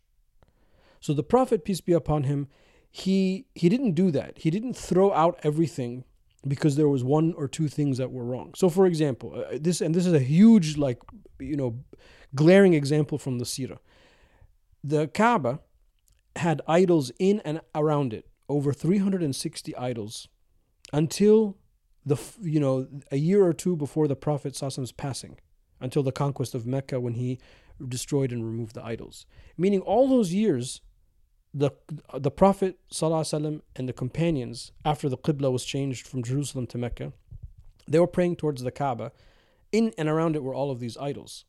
So 1.00 1.12
the 1.12 1.22
Prophet, 1.22 1.64
peace 1.64 1.80
be 1.80 1.92
upon 1.92 2.24
him, 2.24 2.48
he 2.90 3.46
he 3.54 3.68
didn't 3.68 3.92
do 3.92 4.10
that. 4.12 4.38
He 4.38 4.50
didn't 4.50 4.74
throw 4.74 5.12
out 5.12 5.38
everything 5.42 6.04
because 6.46 6.76
there 6.76 6.88
was 6.88 7.02
one 7.02 7.34
or 7.34 7.48
two 7.48 7.68
things 7.68 7.98
that 7.98 8.12
were 8.12 8.24
wrong. 8.24 8.54
So 8.54 8.68
for 8.68 8.86
example, 8.86 9.34
uh, 9.34 9.58
this 9.60 9.80
and 9.80 9.94
this 9.94 10.06
is 10.06 10.12
a 10.12 10.20
huge 10.20 10.76
like 10.76 11.00
you 11.38 11.56
know 11.56 11.84
glaring 12.34 12.74
example 12.74 13.18
from 13.18 13.38
the 13.38 13.44
Sirah. 13.44 13.78
The 14.82 15.08
Kaaba 15.08 15.60
had 16.36 16.62
idols 16.68 17.10
in 17.18 17.40
and 17.40 17.60
around 17.74 18.12
it, 18.12 18.26
over 18.48 18.72
360 18.72 19.76
idols 19.76 20.28
until 20.92 21.56
the 22.06 22.16
you 22.40 22.60
know 22.60 22.86
a 23.10 23.16
year 23.16 23.44
or 23.44 23.52
two 23.52 23.76
before 23.76 24.06
the 24.06 24.16
prophet 24.16 24.56
Prophet's 24.58 24.92
passing, 24.92 25.38
until 25.80 26.02
the 26.02 26.12
conquest 26.12 26.54
of 26.54 26.66
Mecca 26.66 27.00
when 27.00 27.14
he 27.14 27.38
destroyed 27.86 28.32
and 28.32 28.44
removed 28.44 28.74
the 28.74 28.84
idols. 28.84 29.26
Meaning 29.56 29.80
all 29.80 30.08
those 30.08 30.32
years, 30.32 30.80
the 31.52 31.70
the 32.12 32.30
Prophet 32.30 32.78
ﷺ 32.92 33.60
and 33.76 33.88
the 33.88 33.92
companions, 33.92 34.72
after 34.84 35.08
the 35.08 35.16
Qibla 35.16 35.52
was 35.52 35.64
changed 35.64 36.06
from 36.06 36.22
Jerusalem 36.22 36.66
to 36.68 36.78
Mecca, 36.78 37.12
they 37.86 38.00
were 38.00 38.06
praying 38.06 38.36
towards 38.36 38.62
the 38.62 38.70
Kaaba. 38.70 39.12
In 39.72 39.92
and 39.98 40.08
around 40.08 40.36
it 40.36 40.42
were 40.42 40.54
all 40.54 40.70
of 40.70 40.78
these 40.80 40.96
idols. 40.98 41.44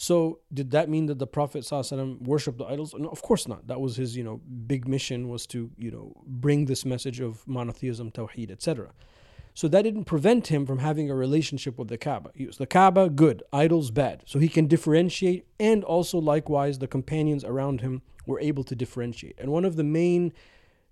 So 0.00 0.38
did 0.52 0.70
that 0.70 0.88
mean 0.88 1.06
that 1.06 1.18
the 1.18 1.26
Prophet 1.26 1.64
ﷺ 1.64 2.22
worshipped 2.22 2.58
the 2.58 2.66
idols? 2.66 2.94
No, 2.96 3.08
of 3.08 3.20
course 3.20 3.48
not. 3.48 3.66
That 3.66 3.80
was 3.80 3.96
his, 3.96 4.16
you 4.16 4.22
know, 4.22 4.40
big 4.66 4.86
mission 4.86 5.28
was 5.28 5.44
to, 5.48 5.72
you 5.76 5.90
know, 5.90 6.12
bring 6.24 6.66
this 6.66 6.84
message 6.84 7.20
of 7.20 7.46
monotheism, 7.48 8.12
tawheed, 8.12 8.50
etc. 8.52 8.92
So 9.54 9.68
that 9.68 9.82
didn't 9.82 10.04
prevent 10.04 10.48
him 10.48 10.66
from 10.66 10.78
having 10.78 11.10
a 11.10 11.14
relationship 11.14 11.78
with 11.78 11.88
the 11.88 11.98
Kaaba. 11.98 12.30
He 12.34 12.46
was 12.46 12.58
the 12.58 12.66
Kaaba, 12.66 13.08
good, 13.08 13.42
idols, 13.52 13.90
bad. 13.90 14.22
So 14.26 14.38
he 14.38 14.48
can 14.48 14.66
differentiate, 14.66 15.46
and 15.58 15.82
also 15.84 16.18
likewise, 16.18 16.78
the 16.78 16.86
companions 16.86 17.44
around 17.44 17.80
him 17.80 18.02
were 18.26 18.40
able 18.40 18.64
to 18.64 18.76
differentiate. 18.76 19.36
And 19.38 19.50
one 19.50 19.64
of 19.64 19.76
the 19.76 19.84
main 19.84 20.32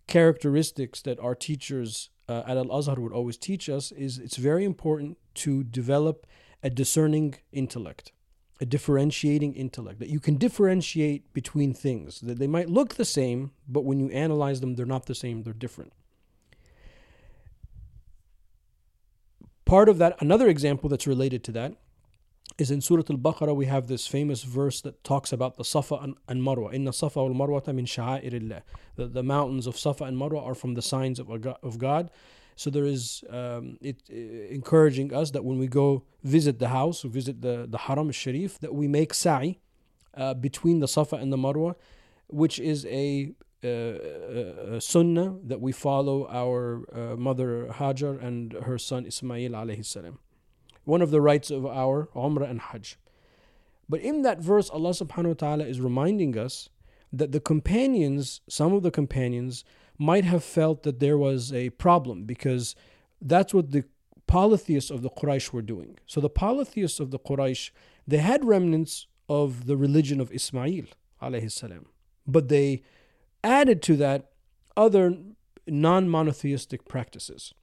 characteristics 0.06 1.02
that 1.02 1.20
our 1.20 1.34
teachers 1.34 2.10
uh, 2.28 2.42
at 2.46 2.56
Al 2.56 2.72
Azhar 2.76 2.98
would 2.98 3.12
always 3.12 3.36
teach 3.36 3.68
us 3.68 3.92
is 3.92 4.18
it's 4.18 4.36
very 4.36 4.64
important 4.64 5.18
to 5.34 5.62
develop 5.64 6.26
a 6.62 6.70
discerning 6.70 7.36
intellect 7.52 8.12
a 8.60 8.66
differentiating 8.66 9.54
intellect 9.54 9.98
that 9.98 10.08
you 10.08 10.18
can 10.18 10.36
differentiate 10.36 11.32
between 11.34 11.74
things 11.74 12.20
that 12.20 12.38
they 12.38 12.46
might 12.46 12.70
look 12.70 12.94
the 12.94 13.04
same 13.04 13.50
but 13.68 13.84
when 13.84 14.00
you 14.00 14.08
analyze 14.10 14.60
them 14.60 14.74
they're 14.74 14.86
not 14.86 15.06
the 15.06 15.14
same 15.14 15.42
they're 15.42 15.52
different 15.52 15.92
part 19.66 19.90
of 19.90 19.98
that 19.98 20.16
another 20.20 20.48
example 20.48 20.88
that's 20.88 21.06
related 21.06 21.44
to 21.44 21.52
that 21.52 21.74
is 22.58 22.70
in 22.70 22.80
Surah 22.80 23.02
Al-Baqarah 23.10 23.54
we 23.54 23.66
have 23.66 23.86
this 23.86 24.06
famous 24.06 24.42
verse 24.42 24.80
that 24.80 25.04
talks 25.04 25.30
about 25.32 25.56
the 25.58 25.64
Safa 25.64 25.96
and, 25.96 26.14
and 26.26 26.40
Marwa. 26.40 26.72
Inna 26.72 26.92
Safa 26.92 27.22
wal 27.22 27.34
Marwa 27.34 27.74
min 27.74 27.84
sha'airillah. 27.84 28.62
The, 28.94 29.06
the 29.06 29.22
mountains 29.22 29.66
of 29.66 29.78
Safa 29.78 30.04
and 30.04 30.16
Marwa 30.16 30.42
are 30.42 30.54
from 30.54 30.72
the 30.72 30.80
signs 30.80 31.18
of, 31.18 31.28
of 31.30 31.78
God. 31.78 32.10
So 32.54 32.70
there 32.70 32.86
is 32.86 33.22
um, 33.28 33.76
it 33.82 34.02
uh, 34.10 34.14
encouraging 34.14 35.12
us 35.12 35.32
that 35.32 35.44
when 35.44 35.58
we 35.58 35.66
go 35.66 36.04
visit 36.24 36.58
the 36.58 36.68
house, 36.68 37.04
or 37.04 37.08
visit 37.08 37.42
the, 37.42 37.66
the 37.68 37.76
Haram 37.76 38.10
Sharif, 38.10 38.58
that 38.60 38.74
we 38.74 38.88
make 38.88 39.12
sa'i 39.12 39.58
uh, 40.14 40.32
between 40.32 40.80
the 40.80 40.88
Safa 40.88 41.16
and 41.16 41.30
the 41.30 41.36
Marwa, 41.36 41.74
which 42.28 42.58
is 42.58 42.86
a, 42.86 43.34
uh, 43.66 44.80
sunnah 44.80 45.36
that 45.44 45.60
we 45.60 45.72
follow 45.72 46.28
our 46.28 46.84
uh, 46.92 47.16
mother 47.16 47.68
Hajar 47.72 48.22
and 48.22 48.52
her 48.52 48.78
son 48.78 49.06
Ismail 49.06 49.52
alayhi 49.52 49.84
salam. 49.84 50.18
One 50.84 51.02
of 51.02 51.10
the 51.10 51.20
rites 51.20 51.50
of 51.50 51.66
our 51.66 52.08
Umrah 52.14 52.48
and 52.48 52.60
Hajj. 52.60 52.98
But 53.88 54.00
in 54.00 54.22
that 54.22 54.40
verse, 54.40 54.70
Allah 54.70 54.90
subhanahu 54.90 55.28
wa 55.28 55.34
ta'ala 55.34 55.64
is 55.64 55.80
reminding 55.80 56.36
us 56.38 56.68
that 57.12 57.32
the 57.32 57.40
companions, 57.40 58.40
some 58.48 58.72
of 58.72 58.82
the 58.82 58.90
companions, 58.90 59.64
might 59.98 60.24
have 60.24 60.44
felt 60.44 60.82
that 60.82 61.00
there 61.00 61.16
was 61.16 61.52
a 61.52 61.70
problem 61.70 62.24
because 62.24 62.74
that's 63.20 63.54
what 63.54 63.70
the 63.70 63.84
polytheists 64.26 64.90
of 64.90 65.02
the 65.02 65.10
Quraysh 65.10 65.52
were 65.52 65.62
doing. 65.62 65.98
So 66.06 66.20
the 66.20 66.30
polytheists 66.30 67.00
of 67.00 67.10
the 67.10 67.18
Quraysh, 67.18 67.70
they 68.06 68.18
had 68.18 68.44
remnants 68.44 69.06
of 69.28 69.66
the 69.66 69.76
religion 69.76 70.20
of 70.20 70.32
Ismail 70.32 70.86
alayhi 71.22 71.50
salam, 71.50 71.86
but 72.26 72.48
they 72.48 72.82
added 73.46 73.80
to 73.82 73.96
that 73.96 74.30
other 74.76 75.16
non-monotheistic 75.66 76.86
practices. 76.88 77.54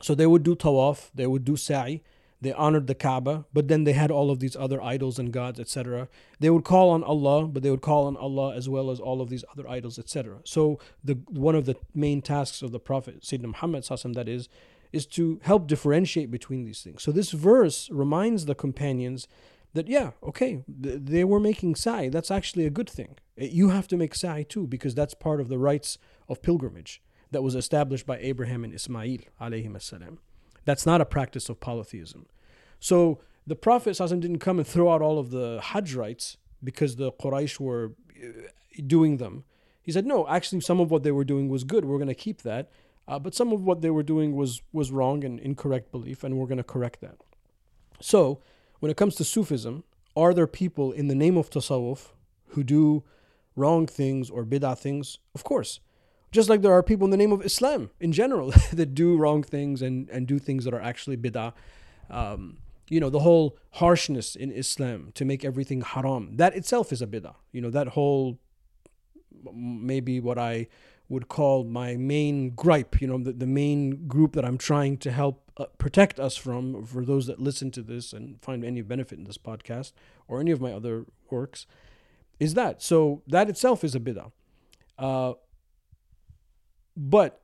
So 0.00 0.14
they 0.14 0.26
would 0.26 0.42
do 0.42 0.54
tawaf, 0.54 1.10
they 1.14 1.26
would 1.26 1.44
do 1.44 1.56
sa'i, 1.56 2.02
they 2.40 2.52
honored 2.52 2.86
the 2.86 2.94
Kaaba, 2.94 3.44
but 3.52 3.68
then 3.68 3.84
they 3.84 3.92
had 3.92 4.10
all 4.10 4.30
of 4.30 4.40
these 4.40 4.56
other 4.56 4.80
idols 4.80 5.18
and 5.18 5.30
gods, 5.30 5.60
etc. 5.60 6.08
They 6.38 6.48
would 6.48 6.64
call 6.64 6.88
on 6.88 7.04
Allah, 7.04 7.46
but 7.46 7.62
they 7.62 7.70
would 7.70 7.82
call 7.82 8.06
on 8.06 8.16
Allah 8.16 8.54
as 8.54 8.66
well 8.66 8.90
as 8.90 8.98
all 8.98 9.20
of 9.20 9.28
these 9.28 9.44
other 9.52 9.68
idols, 9.68 9.98
etc. 9.98 10.38
So 10.44 10.78
the 11.04 11.18
one 11.28 11.54
of 11.54 11.66
the 11.66 11.76
main 11.94 12.22
tasks 12.22 12.62
of 12.62 12.72
the 12.72 12.80
Prophet 12.80 13.20
Sayyidina 13.22 13.48
Muhammad 13.48 13.84
that 14.14 14.28
is, 14.28 14.48
is 14.90 15.04
to 15.06 15.38
help 15.42 15.66
differentiate 15.66 16.30
between 16.30 16.64
these 16.64 16.80
things. 16.80 17.02
So 17.02 17.12
this 17.12 17.32
verse 17.32 17.90
reminds 17.90 18.46
the 18.46 18.54
companions 18.54 19.28
that 19.74 19.88
yeah, 19.88 20.10
okay, 20.22 20.64
they 20.68 21.24
were 21.24 21.40
making 21.40 21.74
sa'i. 21.76 22.08
That's 22.08 22.30
actually 22.30 22.66
a 22.66 22.70
good 22.70 22.90
thing. 22.90 23.16
You 23.36 23.70
have 23.70 23.88
to 23.88 23.96
make 23.96 24.14
sa'i 24.14 24.44
too 24.44 24.66
because 24.66 24.94
that's 24.94 25.14
part 25.14 25.40
of 25.40 25.48
the 25.48 25.58
rites 25.58 25.98
of 26.28 26.42
pilgrimage 26.42 27.02
that 27.30 27.42
was 27.42 27.54
established 27.54 28.06
by 28.06 28.18
Abraham 28.18 28.64
and 28.64 28.74
Ismail 28.74 29.18
alayhi 29.40 29.80
salam. 29.80 30.18
That's 30.64 30.86
not 30.86 31.00
a 31.00 31.04
practice 31.04 31.48
of 31.48 31.60
polytheism. 31.60 32.26
So 32.80 33.20
the 33.46 33.56
Prophet 33.56 33.96
didn't 33.98 34.38
come 34.38 34.58
and 34.58 34.66
throw 34.66 34.92
out 34.92 35.02
all 35.02 35.18
of 35.18 35.30
the 35.30 35.60
Hajj 35.62 35.94
rites 35.94 36.36
because 36.62 36.96
the 36.96 37.12
Quraysh 37.12 37.58
were 37.58 37.92
uh, 38.22 38.42
doing 38.86 39.16
them. 39.16 39.44
He 39.82 39.92
said, 39.92 40.06
no, 40.06 40.28
actually, 40.28 40.60
some 40.60 40.80
of 40.80 40.90
what 40.90 41.02
they 41.02 41.10
were 41.10 41.24
doing 41.24 41.48
was 41.48 41.64
good. 41.64 41.84
We're 41.84 41.96
going 41.96 42.08
to 42.08 42.14
keep 42.14 42.42
that. 42.42 42.70
Uh, 43.08 43.18
but 43.18 43.34
some 43.34 43.52
of 43.52 43.64
what 43.64 43.80
they 43.80 43.90
were 43.90 44.02
doing 44.02 44.36
was, 44.36 44.62
was 44.72 44.92
wrong 44.92 45.24
and 45.24 45.40
incorrect 45.40 45.90
belief, 45.90 46.22
and 46.22 46.36
we're 46.36 46.46
going 46.46 46.58
to 46.58 46.64
correct 46.64 47.00
that. 47.00 47.16
So, 48.00 48.40
when 48.80 48.90
it 48.90 48.96
comes 48.96 49.14
to 49.16 49.24
Sufism, 49.24 49.84
are 50.16 50.34
there 50.34 50.46
people 50.46 50.90
in 50.92 51.08
the 51.08 51.14
name 51.14 51.36
of 51.36 51.50
Tasawwuf 51.50 52.08
who 52.48 52.64
do 52.64 53.04
wrong 53.54 53.86
things 53.86 54.28
or 54.28 54.44
bid'ah 54.44 54.76
things? 54.76 55.18
Of 55.34 55.44
course. 55.44 55.80
Just 56.32 56.48
like 56.48 56.62
there 56.62 56.72
are 56.72 56.82
people 56.82 57.06
in 57.06 57.10
the 57.10 57.16
name 57.16 57.32
of 57.32 57.44
Islam 57.44 57.90
in 58.00 58.12
general 58.12 58.52
that 58.72 58.94
do 58.94 59.16
wrong 59.16 59.42
things 59.42 59.82
and, 59.82 60.08
and 60.10 60.26
do 60.26 60.38
things 60.38 60.64
that 60.64 60.74
are 60.74 60.80
actually 60.80 61.16
bid'ah. 61.16 61.52
Um, 62.08 62.58
you 62.88 62.98
know, 62.98 63.10
the 63.10 63.20
whole 63.20 63.56
harshness 63.72 64.34
in 64.34 64.50
Islam 64.50 65.12
to 65.14 65.24
make 65.24 65.44
everything 65.44 65.82
haram, 65.82 66.36
that 66.36 66.56
itself 66.56 66.92
is 66.92 67.00
a 67.00 67.06
bid'ah. 67.06 67.34
You 67.52 67.60
know, 67.60 67.70
that 67.70 67.88
whole, 67.88 68.38
maybe 69.52 70.20
what 70.20 70.38
I 70.38 70.66
would 71.08 71.28
call 71.28 71.64
my 71.64 71.96
main 71.96 72.50
gripe, 72.50 73.00
you 73.00 73.06
know, 73.06 73.18
the, 73.18 73.32
the 73.32 73.46
main 73.46 74.06
group 74.06 74.32
that 74.34 74.44
I'm 74.44 74.58
trying 74.58 74.96
to 74.98 75.10
help 75.10 75.49
uh, 75.60 75.66
protect 75.76 76.18
us 76.18 76.36
from, 76.36 76.86
for 76.86 77.04
those 77.04 77.26
that 77.26 77.38
listen 77.38 77.70
to 77.72 77.82
this 77.82 78.14
and 78.14 78.40
find 78.40 78.64
any 78.64 78.80
benefit 78.80 79.18
in 79.18 79.24
this 79.24 79.36
podcast 79.36 79.92
or 80.26 80.40
any 80.40 80.50
of 80.50 80.60
my 80.60 80.72
other 80.72 81.04
works, 81.28 81.66
is 82.38 82.54
that. 82.54 82.82
So 82.82 83.22
that 83.26 83.50
itself 83.50 83.84
is 83.84 83.94
a 83.94 84.00
bid'ah. 84.00 84.32
Uh, 84.98 85.34
but 86.96 87.42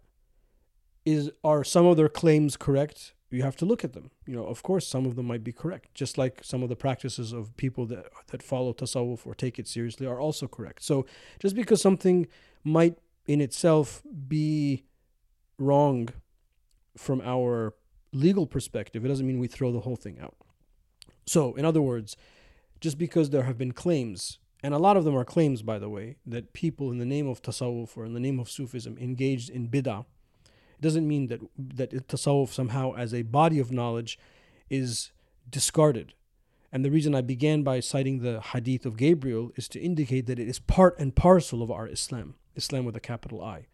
is 1.04 1.30
are 1.44 1.62
some 1.62 1.84
of 1.84 1.98
their 1.98 2.08
claims 2.08 2.56
correct? 2.56 3.12
You 3.30 3.42
have 3.42 3.56
to 3.56 3.66
look 3.66 3.84
at 3.84 3.92
them. 3.92 4.10
You 4.24 4.34
know, 4.36 4.46
of 4.46 4.62
course, 4.62 4.86
some 4.86 5.04
of 5.04 5.14
them 5.14 5.26
might 5.26 5.44
be 5.44 5.52
correct, 5.52 5.92
just 5.94 6.16
like 6.16 6.40
some 6.42 6.62
of 6.62 6.70
the 6.70 6.76
practices 6.76 7.32
of 7.32 7.54
people 7.56 7.84
that 7.86 8.06
that 8.28 8.42
follow 8.42 8.72
tasawwuf 8.72 9.26
or 9.26 9.34
take 9.34 9.58
it 9.58 9.68
seriously 9.68 10.06
are 10.06 10.20
also 10.20 10.48
correct. 10.48 10.82
So, 10.82 11.04
just 11.38 11.54
because 11.54 11.82
something 11.82 12.26
might 12.64 12.98
in 13.26 13.40
itself 13.40 14.02
be 14.26 14.84
wrong 15.58 16.08
from 16.96 17.20
our 17.20 17.74
legal 18.12 18.46
perspective, 18.46 19.04
it 19.04 19.08
doesn't 19.08 19.26
mean 19.26 19.38
we 19.38 19.48
throw 19.48 19.72
the 19.72 19.80
whole 19.80 19.96
thing 19.96 20.18
out. 20.20 20.34
So, 21.26 21.54
in 21.54 21.64
other 21.64 21.82
words, 21.82 22.16
just 22.80 22.98
because 22.98 23.30
there 23.30 23.44
have 23.44 23.58
been 23.58 23.72
claims 23.72 24.38
and 24.62 24.74
a 24.74 24.78
lot 24.78 24.96
of 24.96 25.04
them 25.04 25.16
are 25.16 25.24
claims, 25.24 25.62
by 25.62 25.78
the 25.78 25.88
way, 25.88 26.16
that 26.26 26.52
people 26.52 26.90
in 26.90 26.98
the 26.98 27.04
name 27.04 27.28
of 27.28 27.42
tasawwuf 27.42 27.96
or 27.96 28.04
in 28.04 28.14
the 28.14 28.20
name 28.20 28.40
of 28.40 28.50
Sufism 28.50 28.96
engaged 28.98 29.50
in 29.50 29.68
bid'ah. 29.68 30.04
It 30.40 30.82
doesn't 30.82 31.06
mean 31.06 31.28
that 31.28 31.40
that 31.56 32.08
tasawwuf 32.08 32.48
somehow 32.48 32.94
as 32.94 33.14
a 33.14 33.22
body 33.22 33.58
of 33.58 33.70
knowledge 33.70 34.18
is 34.68 35.12
discarded. 35.48 36.14
And 36.72 36.84
the 36.84 36.90
reason 36.90 37.14
I 37.14 37.20
began 37.20 37.62
by 37.62 37.80
citing 37.80 38.18
the 38.18 38.40
hadith 38.40 38.84
of 38.84 38.96
Gabriel 38.96 39.52
is 39.56 39.68
to 39.68 39.80
indicate 39.80 40.26
that 40.26 40.38
it 40.38 40.48
is 40.48 40.58
part 40.58 40.98
and 40.98 41.14
parcel 41.14 41.62
of 41.62 41.70
our 41.70 41.86
Islam, 41.86 42.34
Islam 42.56 42.84
with 42.84 42.96
a 42.96 43.00
capital 43.00 43.42
I. 43.42 43.66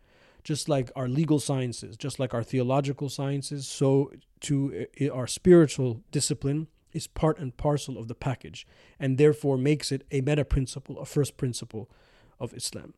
Just 0.44 0.68
like 0.68 0.90
our 0.96 1.08
legal 1.08 1.38
sciences, 1.38 1.96
just 1.96 2.18
like 2.18 2.34
our 2.34 2.42
theological 2.42 3.08
sciences, 3.08 3.68
so 3.68 4.10
to 4.40 4.86
uh, 5.00 5.08
our 5.10 5.26
spiritual 5.26 6.02
discipline 6.10 6.66
is 6.92 7.06
part 7.06 7.38
and 7.38 7.56
parcel 7.56 7.96
of 7.96 8.08
the 8.08 8.14
package 8.14 8.66
and 8.98 9.18
therefore 9.18 9.56
makes 9.56 9.90
it 9.92 10.04
a 10.10 10.20
meta 10.20 10.44
principle, 10.44 10.98
a 10.98 11.06
first 11.06 11.36
principle 11.36 11.88
of 12.38 12.52
Islam. 12.54 12.94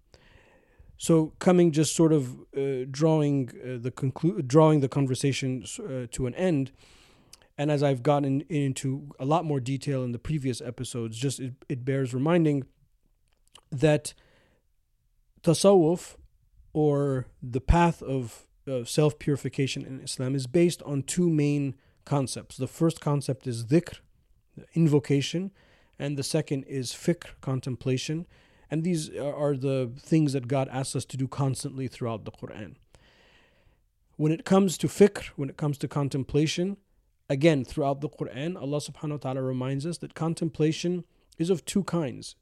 So, 0.97 1.33
coming 1.39 1.73
just 1.73 1.95
sort 1.95 2.13
of 2.13 2.41
uh, 2.57 2.87
drawing 2.91 3.51
uh, 3.63 3.79
the 3.81 3.91
conclu- 3.91 4.47
drawing 4.47 4.81
the 4.81 4.89
conversation 4.89 5.65
uh, 5.81 6.07
to 6.13 6.27
an 6.27 6.35
end, 6.35 6.71
and 7.59 7.71
as 7.71 7.83
I've 7.83 8.03
gotten 8.03 8.43
into 8.43 9.09
a 9.19 9.25
lot 9.25 9.45
more 9.45 9.61
detail 9.61 10.05
in 10.05 10.13
the 10.13 10.19
previous 10.19 10.61
episodes, 10.61 11.19
just 11.19 11.41
it, 11.41 11.55
it 11.69 11.85
bears 11.85 12.15
reminding 12.15 12.65
that 13.71 14.15
tasawwuf 15.43 16.15
or 16.75 17.27
the 17.43 17.61
path 17.61 18.03
of 18.03 18.47
self 18.85 19.19
purification 19.19 19.87
in 19.87 20.01
Islam 20.01 20.35
is 20.35 20.47
based 20.47 20.83
on 20.83 21.03
two 21.03 21.31
main 21.31 21.77
concepts. 22.05 22.59
The 22.59 22.67
first 22.67 23.01
concept 23.01 23.47
is 23.47 23.65
dhikr, 23.65 24.01
invocation, 24.75 25.53
and 25.99 26.19
the 26.19 26.23
second 26.23 26.65
is 26.65 26.93
fikr, 26.93 27.29
contemplation. 27.41 28.27
And 28.71 28.83
these 28.83 29.11
are 29.17 29.57
the 29.57 29.93
things 29.99 30.33
that 30.33 30.49
God 30.49 30.69
asks 30.71 30.97
us 30.97 31.05
to 31.07 31.17
do 31.17 31.29
constantly 31.29 31.87
throughout 31.87 32.25
the 32.25 32.33
Quran. 32.33 32.75
When 34.17 34.33
it 34.33 34.45
comes 34.45 34.77
to 34.79 34.89
fikr, 34.89 35.27
when 35.37 35.49
it 35.49 35.57
comes 35.57 35.79
to 35.79 35.89
contemplation, 35.89 36.77
again, 37.29 37.65
throughout 37.65 38.01
the 38.01 38.09
Quran, 38.09 38.61
Allah 38.61 38.79
subhanahu 38.79 39.11
wa 39.11 39.17
ta'ala 39.19 39.43
reminds 39.43 39.87
us 39.87 39.99
that 39.99 40.15
contemplation 40.15 41.05
is 41.39 41.51
of 41.51 41.65
two 41.65 41.85
kinds, 41.85 42.37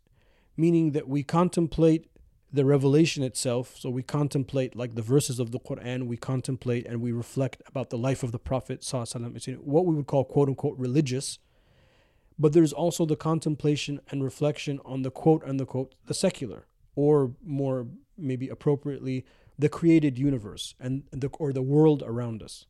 meaning 0.56 0.92
that 0.92 1.08
we 1.08 1.22
contemplate 1.22 2.08
the 2.52 2.64
revelation 2.64 3.22
itself. 3.22 3.76
So 3.78 3.88
we 3.88 4.02
contemplate, 4.02 4.76
like 4.76 4.94
the 4.94 5.02
verses 5.02 5.38
of 5.38 5.50
the 5.52 5.58
Quran, 5.58 6.06
we 6.06 6.16
contemplate 6.16 6.86
and 6.86 7.00
we 7.00 7.12
reflect 7.12 7.62
about 7.66 7.90
the 7.90 7.98
life 7.98 8.22
of 8.22 8.32
the 8.32 8.38
Prophet, 8.38 8.80
it's 8.80 8.92
what 8.92 9.86
we 9.86 9.94
would 9.94 10.06
call 10.06 10.24
quote 10.24 10.48
unquote 10.48 10.78
religious. 10.78 11.38
But 12.38 12.52
there's 12.52 12.72
also 12.72 13.06
the 13.06 13.16
contemplation 13.16 14.00
and 14.10 14.22
reflection 14.22 14.80
on 14.84 15.02
the 15.02 15.10
quote 15.10 15.42
unquote 15.44 15.94
the 16.06 16.14
secular, 16.14 16.66
or 16.94 17.32
more 17.42 17.86
maybe 18.18 18.48
appropriately, 18.48 19.24
the 19.58 19.68
created 19.68 20.18
universe 20.18 20.74
and 20.80 21.04
the, 21.10 21.28
or 21.38 21.52
the 21.52 21.62
world 21.62 22.02
around 22.04 22.42
us. 22.42 22.66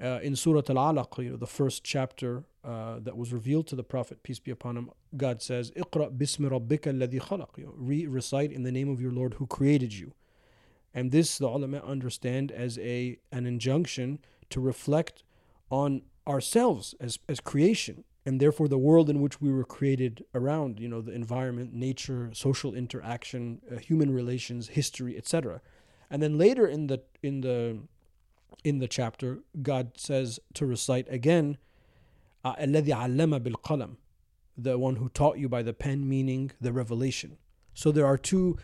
Uh, 0.00 0.18
in 0.22 0.34
Surah 0.34 0.62
Al-Alaq, 0.68 1.22
you 1.22 1.30
know, 1.30 1.36
the 1.36 1.46
first 1.46 1.84
chapter 1.84 2.44
uh, 2.64 2.98
that 3.00 3.16
was 3.16 3.32
revealed 3.32 3.66
to 3.68 3.76
the 3.76 3.84
Prophet, 3.84 4.22
peace 4.22 4.38
be 4.38 4.50
upon 4.50 4.76
him, 4.76 4.90
God 5.16 5.42
says, 5.42 5.70
"Iqra 5.72 6.16
bismi 6.16 6.48
rabbika 6.50 6.92
alladhi 6.92 7.20
khalaq." 7.20 7.56
You 7.56 7.66
know, 7.66 7.74
re- 7.76 8.06
recite 8.06 8.52
in 8.52 8.62
the 8.62 8.72
name 8.72 8.88
of 8.88 9.00
your 9.00 9.12
Lord 9.12 9.34
who 9.34 9.46
created 9.46 9.92
you. 9.92 10.12
And 10.94 11.10
this 11.10 11.38
the 11.38 11.48
ulama 11.48 11.78
understand 11.78 12.52
as 12.52 12.78
a 12.78 13.18
an 13.30 13.46
injunction 13.46 14.18
to 14.50 14.60
reflect 14.60 15.22
on 15.70 16.02
ourselves 16.26 16.94
as 17.00 17.18
as 17.28 17.40
creation 17.40 18.04
and 18.24 18.40
therefore 18.40 18.68
the 18.68 18.78
world 18.78 19.10
in 19.10 19.20
which 19.20 19.40
we 19.40 19.52
were 19.52 19.64
created 19.64 20.24
around 20.34 20.78
you 20.78 20.88
know 20.88 21.00
the 21.00 21.12
environment 21.12 21.72
nature 21.72 22.30
social 22.32 22.74
interaction 22.74 23.60
uh, 23.70 23.76
human 23.76 24.12
relations 24.12 24.68
history 24.68 25.16
etc 25.16 25.60
and 26.10 26.22
then 26.22 26.38
later 26.38 26.66
in 26.66 26.86
the 26.86 27.02
in 27.22 27.40
the 27.40 27.78
in 28.63 28.79
the 28.79 28.87
chapter 28.87 29.39
god 29.61 29.91
says 29.97 30.39
to 30.53 30.65
recite 30.65 31.07
again 31.09 31.57
الذي 32.45 32.93
علم 32.93 33.39
بالقلم 33.39 33.97
the 34.57 34.77
one 34.77 34.95
who 34.95 35.09
taught 35.09 35.37
you 35.37 35.47
by 35.47 35.61
the 35.61 35.73
pen 35.73 36.07
meaning 36.07 36.51
the 36.61 36.71
revelation 36.71 37.37
so 37.73 37.91
there 37.91 38.05
are 38.05 38.17
two 38.17 38.57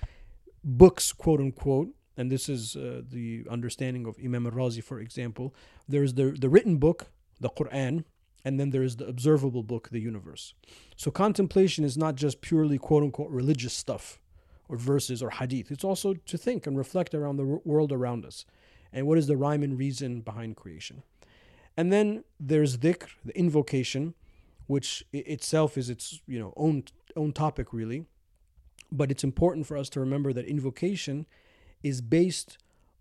books 0.63 1.13
quote 1.13 1.39
unquote 1.39 1.89
and 2.15 2.31
this 2.31 2.47
is 2.47 2.75
uh, 2.75 3.01
the 3.09 3.45
understanding 3.49 4.05
of 4.05 4.17
imam 4.23 4.45
al-razi 4.45 4.83
for 4.83 4.99
example 4.99 5.53
there's 5.87 6.13
the 6.13 6.31
the 6.31 6.49
written 6.49 6.77
book 6.77 7.07
the 7.39 7.49
quran 7.49 8.03
and 8.45 8.59
then 8.59 8.71
there 8.71 8.83
is 8.83 8.97
the 8.97 9.07
observable 9.07 9.63
book, 9.63 9.89
the 9.89 10.01
universe. 10.01 10.53
So 10.95 11.11
contemplation 11.11 11.83
is 11.85 11.97
not 11.97 12.15
just 12.15 12.41
purely 12.41 12.77
quote 12.77 13.03
unquote 13.03 13.29
religious 13.29 13.73
stuff 13.73 14.19
or 14.67 14.77
verses 14.77 15.23
or 15.23 15.31
hadith. 15.31 15.71
It's 15.71 15.83
also 15.83 16.13
to 16.13 16.37
think 16.37 16.67
and 16.67 16.77
reflect 16.77 17.13
around 17.13 17.37
the 17.37 17.45
world 17.63 17.91
around 17.91 18.25
us 18.25 18.45
and 18.92 19.06
what 19.06 19.18
is 19.18 19.26
the 19.26 19.36
rhyme 19.36 19.62
and 19.62 19.78
reason 19.78 20.20
behind 20.20 20.56
creation. 20.56 21.02
And 21.76 21.92
then 21.92 22.24
there's 22.40 22.78
dhikr, 22.78 23.08
the 23.24 23.36
invocation, 23.38 24.14
which 24.66 25.04
itself 25.12 25.78
is 25.78 25.88
its 25.88 26.20
you 26.26 26.38
know 26.38 26.52
own 26.56 26.84
own 27.16 27.32
topic 27.32 27.72
really. 27.72 28.06
But 28.90 29.10
it's 29.10 29.24
important 29.24 29.66
for 29.66 29.76
us 29.76 29.88
to 29.90 30.00
remember 30.00 30.32
that 30.32 30.46
invocation 30.46 31.26
is 31.82 32.00
based 32.00 32.58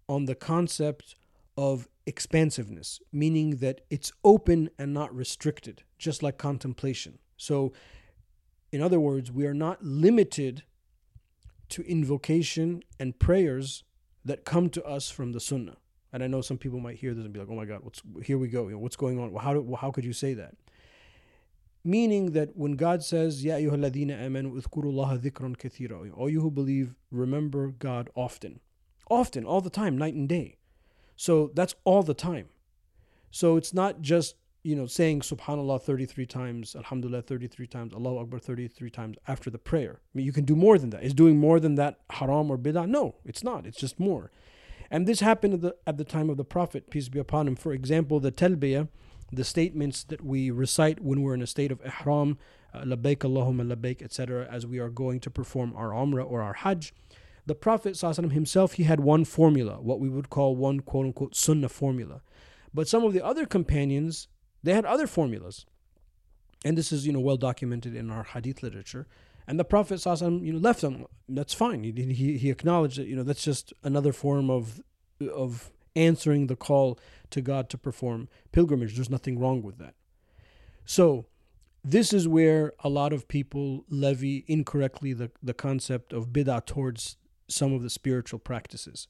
on 0.09 0.25
the 0.25 0.35
concept 0.35 1.15
of 1.57 1.87
expansiveness, 2.05 3.01
meaning 3.11 3.57
that 3.57 3.81
it's 3.89 4.11
open 4.23 4.69
and 4.77 4.93
not 4.93 5.13
restricted, 5.13 5.83
just 5.97 6.21
like 6.21 6.37
contemplation. 6.37 7.19
So, 7.35 7.73
in 8.71 8.81
other 8.81 8.99
words, 8.99 9.31
we 9.31 9.45
are 9.45 9.53
not 9.53 9.83
limited 9.83 10.63
to 11.69 11.81
invocation 11.83 12.83
and 12.99 13.17
prayers 13.19 13.83
that 14.27 14.45
come 14.45 14.69
to 14.77 14.83
us 14.83 15.09
from 15.09 15.31
the 15.31 15.39
Sunnah. 15.39 15.77
And 16.13 16.23
I 16.23 16.27
know 16.27 16.41
some 16.41 16.57
people 16.57 16.79
might 16.79 16.97
hear 16.97 17.13
this 17.13 17.25
and 17.25 17.33
be 17.33 17.39
like, 17.39 17.49
"Oh 17.49 17.55
my 17.55 17.65
God, 17.65 17.81
what's 17.83 18.01
here 18.23 18.37
we 18.37 18.47
go? 18.47 18.61
You 18.67 18.75
know, 18.75 18.79
what's 18.79 18.95
going 18.95 19.19
on? 19.19 19.31
Well, 19.31 19.43
how 19.43 19.53
do, 19.53 19.61
well, 19.61 19.77
how 19.77 19.91
could 19.91 20.05
you 20.05 20.13
say 20.13 20.33
that?" 20.35 20.55
Meaning 21.83 22.31
that 22.31 22.55
when 22.55 22.73
God 22.73 23.03
says, 23.03 23.43
"Ya 23.43 23.55
ayyuhalladhina 23.55 24.15
amanu 24.25 24.49
udhkurullaha 24.59 25.19
dhikran 25.19 25.55
kathira," 25.57 25.97
all 26.17 26.29
you 26.29 26.41
who 26.41 26.51
believe, 26.51 26.95
remember 27.11 27.63
God 27.69 28.09
often, 28.15 28.59
often, 29.09 29.45
all 29.45 29.61
the 29.61 29.69
time, 29.69 29.97
night 29.97 30.13
and 30.13 30.27
day. 30.29 30.57
So 31.15 31.51
that's 31.53 31.75
all 31.83 32.03
the 32.03 32.13
time. 32.13 32.47
So 33.31 33.57
it's 33.57 33.73
not 33.73 34.01
just, 34.01 34.35
you 34.63 34.75
know, 34.75 34.85
saying 34.85 35.21
subhanallah 35.21 35.81
33 35.81 36.25
times, 36.25 36.75
alhamdulillah 36.75 37.21
33 37.21 37.67
times, 37.67 37.93
Allahu 37.93 38.19
Akbar 38.19 38.39
33 38.39 38.89
times 38.89 39.17
after 39.27 39.49
the 39.49 39.57
prayer. 39.57 40.01
I 40.01 40.17
mean, 40.17 40.25
you 40.25 40.33
can 40.33 40.45
do 40.45 40.55
more 40.55 40.77
than 40.77 40.89
that. 40.91 41.03
Is 41.03 41.13
doing 41.13 41.37
more 41.37 41.59
than 41.59 41.75
that 41.75 41.99
haram 42.09 42.51
or 42.51 42.57
bid'ah? 42.57 42.87
No, 42.87 43.15
it's 43.25 43.43
not. 43.43 43.65
It's 43.65 43.77
just 43.77 43.99
more. 43.99 44.31
And 44.89 45.05
this 45.05 45.19
happened 45.19 45.55
at 45.55 45.61
the, 45.61 45.75
at 45.85 45.97
the 45.97 46.03
time 46.03 46.29
of 46.29 46.37
the 46.37 46.45
Prophet, 46.45 46.89
peace 46.89 47.09
be 47.09 47.19
upon 47.19 47.47
him. 47.47 47.55
For 47.55 47.73
example, 47.73 48.19
the 48.19 48.31
talbiyah, 48.31 48.87
the 49.31 49.43
statements 49.43 50.03
that 50.05 50.23
we 50.23 50.51
recite 50.51 51.01
when 51.01 51.21
we're 51.21 51.33
in 51.33 51.41
a 51.41 51.47
state 51.47 51.71
of 51.71 51.81
ihram, 51.85 52.37
uh, 52.73 52.81
labbaik 52.81 53.17
Allahumma 53.17 53.73
labbaik, 53.73 54.01
etc., 54.01 54.47
as 54.49 54.65
we 54.65 54.79
are 54.79 54.89
going 54.89 55.19
to 55.21 55.29
perform 55.29 55.73
our 55.75 55.89
umrah 55.89 56.29
or 56.29 56.41
our 56.41 56.53
hajj 56.53 56.93
the 57.47 57.55
Prophet 57.55 57.93
ﷺ 57.93 58.33
himself, 58.33 58.73
he 58.73 58.83
had 58.83 58.99
one 58.99 59.23
formula, 59.23 59.79
what 59.79 60.01
we 60.01 60.09
would 60.09 60.29
call 60.29 60.55
one 60.57 60.81
quote 60.81 61.05
unquote 61.05 61.33
sunnah 61.33 61.69
formula. 61.69 62.21
But 62.73 62.89
some 62.89 63.05
of 63.05 63.13
the 63.13 63.23
other 63.23 63.45
companions, 63.45 64.27
they 64.63 64.73
had 64.73 64.85
other 64.85 65.07
formulas. 65.07 65.65
And 66.65 66.77
this 66.77 66.91
is, 66.91 67.05
you 67.05 67.13
know, 67.13 67.19
well 67.19 67.37
documented 67.37 67.95
in 67.95 68.09
our 68.09 68.23
hadith 68.23 68.63
literature. 68.63 69.07
And 69.47 69.59
the 69.59 69.63
Prophet 69.63 69.95
ﷺ, 69.95 70.43
you 70.43 70.53
know, 70.53 70.59
left 70.59 70.81
them. 70.81 71.05
That's 71.29 71.53
fine. 71.53 71.83
He, 71.83 71.91
he, 71.91 72.37
he 72.37 72.49
acknowledged 72.49 72.97
that, 72.99 73.07
you 73.07 73.15
know, 73.15 73.23
that's 73.23 73.43
just 73.43 73.73
another 73.83 74.11
form 74.11 74.49
of, 74.49 74.81
of 75.33 75.71
answering 75.95 76.47
the 76.47 76.55
call 76.55 76.99
to 77.29 77.41
God 77.41 77.69
to 77.69 77.77
perform 77.77 78.27
pilgrimage. 78.51 78.95
There's 78.95 79.09
nothing 79.09 79.39
wrong 79.39 79.61
with 79.61 79.77
that. 79.77 79.93
So, 80.85 81.27
this 81.83 82.11
is 82.11 82.27
where 82.27 82.73
a 82.83 82.89
lot 82.89 83.13
of 83.13 83.29
people 83.29 83.85
levy 83.89 84.43
incorrectly 84.47 85.13
the, 85.13 85.31
the 85.41 85.53
concept 85.53 86.11
of 86.11 86.29
bid'ah 86.29 86.65
towards 86.65 87.15
some 87.47 87.71
of 87.71 87.81
the 87.81 87.89
spiritual 87.89 88.39
practices. 88.39 89.07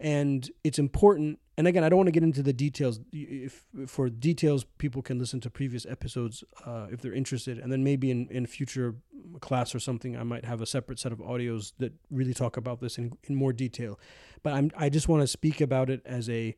And 0.00 0.50
it's 0.64 0.78
important. 0.78 1.38
And 1.58 1.66
again, 1.66 1.82
I 1.82 1.88
don't 1.88 1.96
want 1.96 2.06
to 2.06 2.12
get 2.12 2.22
into 2.22 2.40
the 2.40 2.52
details. 2.52 3.00
If, 3.12 3.66
for 3.88 4.08
details, 4.08 4.62
people 4.78 5.02
can 5.02 5.18
listen 5.18 5.40
to 5.40 5.50
previous 5.50 5.84
episodes 5.86 6.44
uh, 6.64 6.86
if 6.92 7.00
they're 7.00 7.12
interested. 7.12 7.58
And 7.58 7.72
then 7.72 7.82
maybe 7.82 8.12
in, 8.12 8.28
in 8.28 8.46
future 8.46 8.94
class 9.40 9.74
or 9.74 9.80
something, 9.80 10.16
I 10.16 10.22
might 10.22 10.44
have 10.44 10.60
a 10.60 10.66
separate 10.66 11.00
set 11.00 11.10
of 11.10 11.18
audios 11.18 11.72
that 11.78 11.92
really 12.12 12.32
talk 12.32 12.56
about 12.56 12.80
this 12.80 12.96
in, 12.96 13.18
in 13.24 13.34
more 13.34 13.52
detail. 13.52 13.98
But 14.44 14.52
I'm, 14.52 14.70
I 14.76 14.88
just 14.88 15.08
want 15.08 15.22
to 15.22 15.26
speak 15.26 15.60
about 15.60 15.90
it 15.90 16.00
as 16.06 16.30
a, 16.30 16.54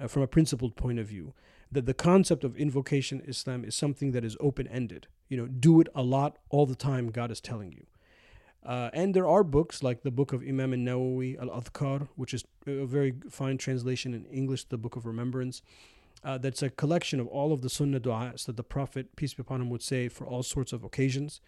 uh, 0.00 0.08
from 0.08 0.22
a 0.22 0.26
principled 0.26 0.74
point 0.74 0.98
of 0.98 1.06
view, 1.06 1.32
that 1.70 1.86
the 1.86 1.94
concept 1.94 2.42
of 2.42 2.56
invocation 2.56 3.22
Islam 3.28 3.64
is 3.64 3.76
something 3.76 4.10
that 4.10 4.24
is 4.24 4.36
open 4.40 4.66
ended. 4.66 5.06
You 5.28 5.36
know, 5.36 5.46
do 5.46 5.80
it 5.80 5.86
a 5.94 6.02
lot 6.02 6.38
all 6.50 6.66
the 6.66 6.74
time, 6.74 7.12
God 7.12 7.30
is 7.30 7.40
telling 7.40 7.70
you. 7.70 7.86
Uh, 8.64 8.88
and 8.94 9.12
there 9.14 9.28
are 9.28 9.44
books 9.44 9.82
like 9.82 10.02
the 10.02 10.10
book 10.10 10.32
of 10.32 10.42
Imam 10.42 10.72
al-Nawawi 10.72 11.38
al-Adhkar, 11.38 12.08
which 12.16 12.32
is 12.32 12.44
a 12.66 12.86
very 12.86 13.14
fine 13.28 13.58
translation 13.58 14.14
in 14.14 14.24
English, 14.26 14.64
the 14.64 14.78
Book 14.78 14.96
of 14.96 15.04
Remembrance. 15.04 15.60
Uh, 16.22 16.38
that's 16.38 16.62
a 16.62 16.70
collection 16.70 17.20
of 17.20 17.26
all 17.26 17.52
of 17.52 17.60
the 17.60 17.68
sunnah 17.68 18.00
du'as 18.00 18.46
that 18.46 18.56
the 18.56 18.62
Prophet, 18.62 19.14
peace 19.16 19.34
be 19.34 19.42
upon 19.42 19.60
him, 19.60 19.68
would 19.68 19.82
say 19.82 20.08
for 20.08 20.26
all 20.26 20.42
sorts 20.42 20.72
of 20.72 20.82
occasions. 20.82 21.42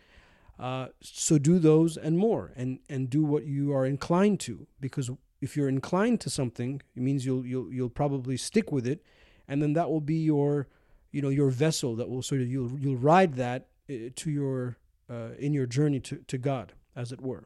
Uh, 0.58 0.88
so 1.00 1.38
do 1.38 1.58
those 1.58 1.96
and 1.96 2.18
more, 2.18 2.52
and 2.56 2.80
and 2.88 3.08
do 3.08 3.22
what 3.22 3.46
you 3.46 3.74
are 3.74 3.86
inclined 3.86 4.40
to, 4.40 4.66
because 4.80 5.10
if 5.40 5.56
you're 5.56 5.68
inclined 5.68 6.20
to 6.20 6.30
something, 6.30 6.82
it 6.94 7.02
means 7.02 7.24
you'll 7.24 7.46
you'll 7.46 7.72
you'll 7.72 7.90
probably 7.90 8.36
stick 8.36 8.72
with 8.72 8.86
it, 8.86 9.02
and 9.48 9.62
then 9.62 9.74
that 9.74 9.90
will 9.90 10.00
be 10.00 10.16
your, 10.16 10.66
you 11.12 11.20
know, 11.22 11.28
your 11.28 11.50
vessel 11.50 11.94
that 11.96 12.08
will 12.08 12.22
sort 12.22 12.40
of 12.40 12.48
you'll 12.48 12.78
you'll 12.78 12.96
ride 12.96 13.34
that 13.34 13.68
uh, 13.90 14.10
to 14.14 14.30
your 14.30 14.76
uh, 15.10 15.30
in 15.38 15.54
your 15.54 15.66
journey 15.66 16.00
to 16.00 16.16
to 16.26 16.38
God 16.38 16.72
as 16.96 17.12
it 17.12 17.20
were. 17.20 17.44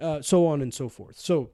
Uh, 0.00 0.22
so 0.22 0.46
on 0.46 0.62
and 0.62 0.72
so 0.72 0.88
forth. 0.88 1.18
So 1.18 1.50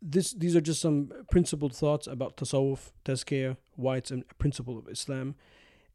this 0.00 0.32
these 0.32 0.54
are 0.54 0.60
just 0.60 0.80
some 0.80 1.10
principled 1.30 1.74
thoughts 1.74 2.06
about 2.06 2.36
tasawwuf, 2.36 2.92
tazkiyah, 3.04 3.56
why 3.76 3.96
it's 3.96 4.10
a 4.10 4.22
principle 4.38 4.78
of 4.78 4.88
Islam. 4.88 5.34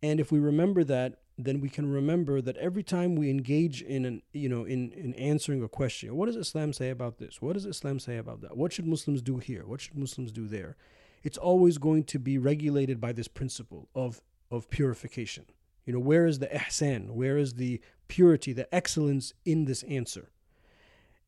And 0.02 0.20
if 0.20 0.32
we 0.32 0.40
remember 0.40 0.84
that, 0.84 1.20
then 1.38 1.62
we 1.62 1.70
can 1.70 1.92
remember 1.92 2.42
that 2.42 2.58
every 2.58 2.84
time 2.84 3.16
we 3.16 3.30
engage 3.30 3.82
in 3.82 4.06
an 4.06 4.22
you 4.34 4.50
know 4.50 4.64
in, 4.66 4.92
in 4.92 5.14
answering 5.14 5.64
a 5.64 5.70
question, 5.70 6.16
what 6.16 6.26
does 6.26 6.36
Islam 6.36 6.74
say 6.74 6.90
about 6.90 7.20
this? 7.20 7.42
What 7.42 7.54
does 7.54 7.66
Islam 7.66 8.00
say 8.00 8.18
about 8.18 8.42
that? 8.42 8.58
What 8.58 8.74
should 8.74 8.88
Muslims 8.88 9.22
do 9.22 9.38
here? 9.38 9.66
What 9.66 9.82
should 9.82 9.98
Muslims 9.98 10.32
do 10.32 10.48
there? 10.48 10.76
It's 11.24 11.38
always 11.38 11.78
going 11.78 12.04
to 12.06 12.20
be 12.20 12.38
regulated 12.38 13.00
by 13.00 13.14
this 13.14 13.28
principle 13.28 13.90
of 13.96 14.22
of 14.50 14.70
purification. 14.70 15.46
You 15.88 15.94
know, 15.94 16.00
where 16.00 16.28
is 16.28 16.40
the 16.40 16.48
ihsan? 16.48 17.12
Where 17.12 17.38
is 17.38 17.54
the 17.54 17.82
purity, 18.10 18.52
the 18.52 18.74
excellence 18.76 19.34
in 19.46 19.66
this 19.66 19.84
answer? 19.84 20.30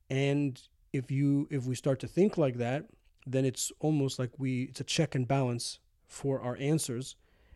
And 0.09 0.61
if 0.91 1.09
you 1.09 1.47
if 1.49 1.65
we 1.65 1.75
start 1.75 1.99
to 2.01 2.07
think 2.07 2.37
like 2.37 2.57
that, 2.57 2.85
then 3.25 3.45
it's 3.45 3.71
almost 3.79 4.19
like 4.19 4.31
we 4.37 4.63
it's 4.63 4.81
a 4.81 4.83
check 4.83 5.15
and 5.15 5.25
balance 5.25 5.79
for 6.07 6.41
our 6.41 6.57
answers, 6.59 7.15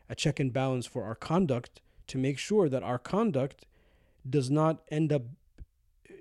a 0.09 0.15
check 0.15 0.39
and 0.39 0.53
balance 0.53 0.85
for 0.85 1.03
our 1.03 1.15
conduct 1.15 1.81
to 2.07 2.17
make 2.17 2.37
sure 2.37 2.69
that 2.69 2.83
our 2.83 2.99
conduct 2.99 3.65
does 4.27 4.49
not 4.49 4.81
end 4.89 5.11
up 5.11 5.23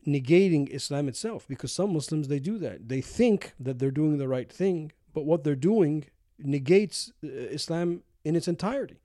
negating 0.04 0.68
Islam 0.70 1.06
itself 1.06 1.46
because 1.46 1.70
some 1.70 1.92
Muslims 1.92 2.26
they 2.26 2.40
do 2.40 2.58
that. 2.58 2.88
They 2.88 3.00
think 3.00 3.52
that 3.60 3.78
they're 3.78 3.92
doing 3.92 4.18
the 4.18 4.26
right 4.26 4.50
thing, 4.50 4.90
but 5.14 5.24
what 5.24 5.44
they're 5.44 5.54
doing 5.54 6.06
negates 6.40 7.12
uh, 7.22 7.28
Islam 7.28 8.02
in 8.24 8.34
its 8.34 8.48
entirety. 8.48 9.01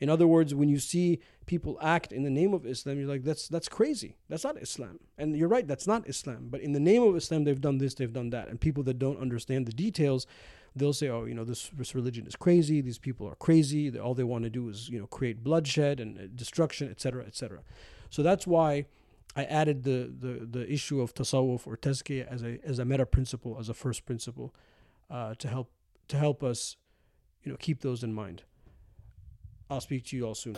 In 0.00 0.08
other 0.08 0.26
words, 0.26 0.54
when 0.54 0.68
you 0.68 0.78
see 0.78 1.20
people 1.46 1.78
act 1.82 2.12
in 2.12 2.22
the 2.22 2.30
name 2.30 2.54
of 2.54 2.66
Islam, 2.66 2.98
you're 2.98 3.08
like, 3.08 3.24
that's 3.24 3.48
that's 3.48 3.68
crazy. 3.68 4.16
That's 4.28 4.44
not 4.44 4.56
Islam. 4.58 5.00
And 5.16 5.36
you're 5.36 5.48
right, 5.48 5.66
that's 5.66 5.86
not 5.86 6.08
Islam. 6.08 6.48
But 6.50 6.60
in 6.60 6.72
the 6.72 6.80
name 6.80 7.02
of 7.02 7.16
Islam, 7.16 7.44
they've 7.44 7.60
done 7.60 7.78
this, 7.78 7.94
they've 7.94 8.12
done 8.12 8.30
that. 8.30 8.48
And 8.48 8.60
people 8.60 8.82
that 8.84 8.98
don't 8.98 9.18
understand 9.20 9.66
the 9.66 9.72
details, 9.72 10.26
they'll 10.76 10.92
say, 10.92 11.08
oh, 11.08 11.24
you 11.24 11.34
know, 11.34 11.44
this, 11.44 11.70
this 11.76 11.94
religion 11.94 12.26
is 12.26 12.36
crazy. 12.36 12.80
These 12.80 12.98
people 12.98 13.26
are 13.26 13.34
crazy. 13.34 13.98
All 13.98 14.14
they 14.14 14.24
want 14.24 14.44
to 14.44 14.50
do 14.50 14.68
is, 14.68 14.88
you 14.88 14.98
know, 14.98 15.06
create 15.06 15.42
bloodshed 15.42 16.00
and 16.00 16.18
uh, 16.18 16.22
destruction, 16.34 16.90
etc., 16.90 17.24
etc. 17.26 17.60
So 18.10 18.22
that's 18.22 18.46
why 18.46 18.86
I 19.36 19.44
added 19.44 19.84
the, 19.84 20.12
the, 20.18 20.46
the 20.46 20.72
issue 20.72 21.00
of 21.00 21.14
tasawwuf 21.14 21.66
or 21.66 21.76
tazkiyah 21.76 22.26
as 22.28 22.42
a, 22.42 22.58
as 22.64 22.78
a 22.78 22.84
meta 22.84 23.06
principle, 23.06 23.56
as 23.58 23.68
a 23.68 23.74
first 23.74 24.06
principle, 24.06 24.54
uh, 25.10 25.34
to 25.34 25.48
help 25.48 25.70
to 26.08 26.16
help 26.16 26.42
us, 26.42 26.76
you 27.42 27.52
know, 27.52 27.58
keep 27.58 27.82
those 27.82 28.02
in 28.02 28.14
mind. 28.14 28.42
I'll 29.70 29.80
speak 29.80 30.04
to 30.06 30.16
you 30.16 30.26
all 30.26 30.34
soon. 30.34 30.54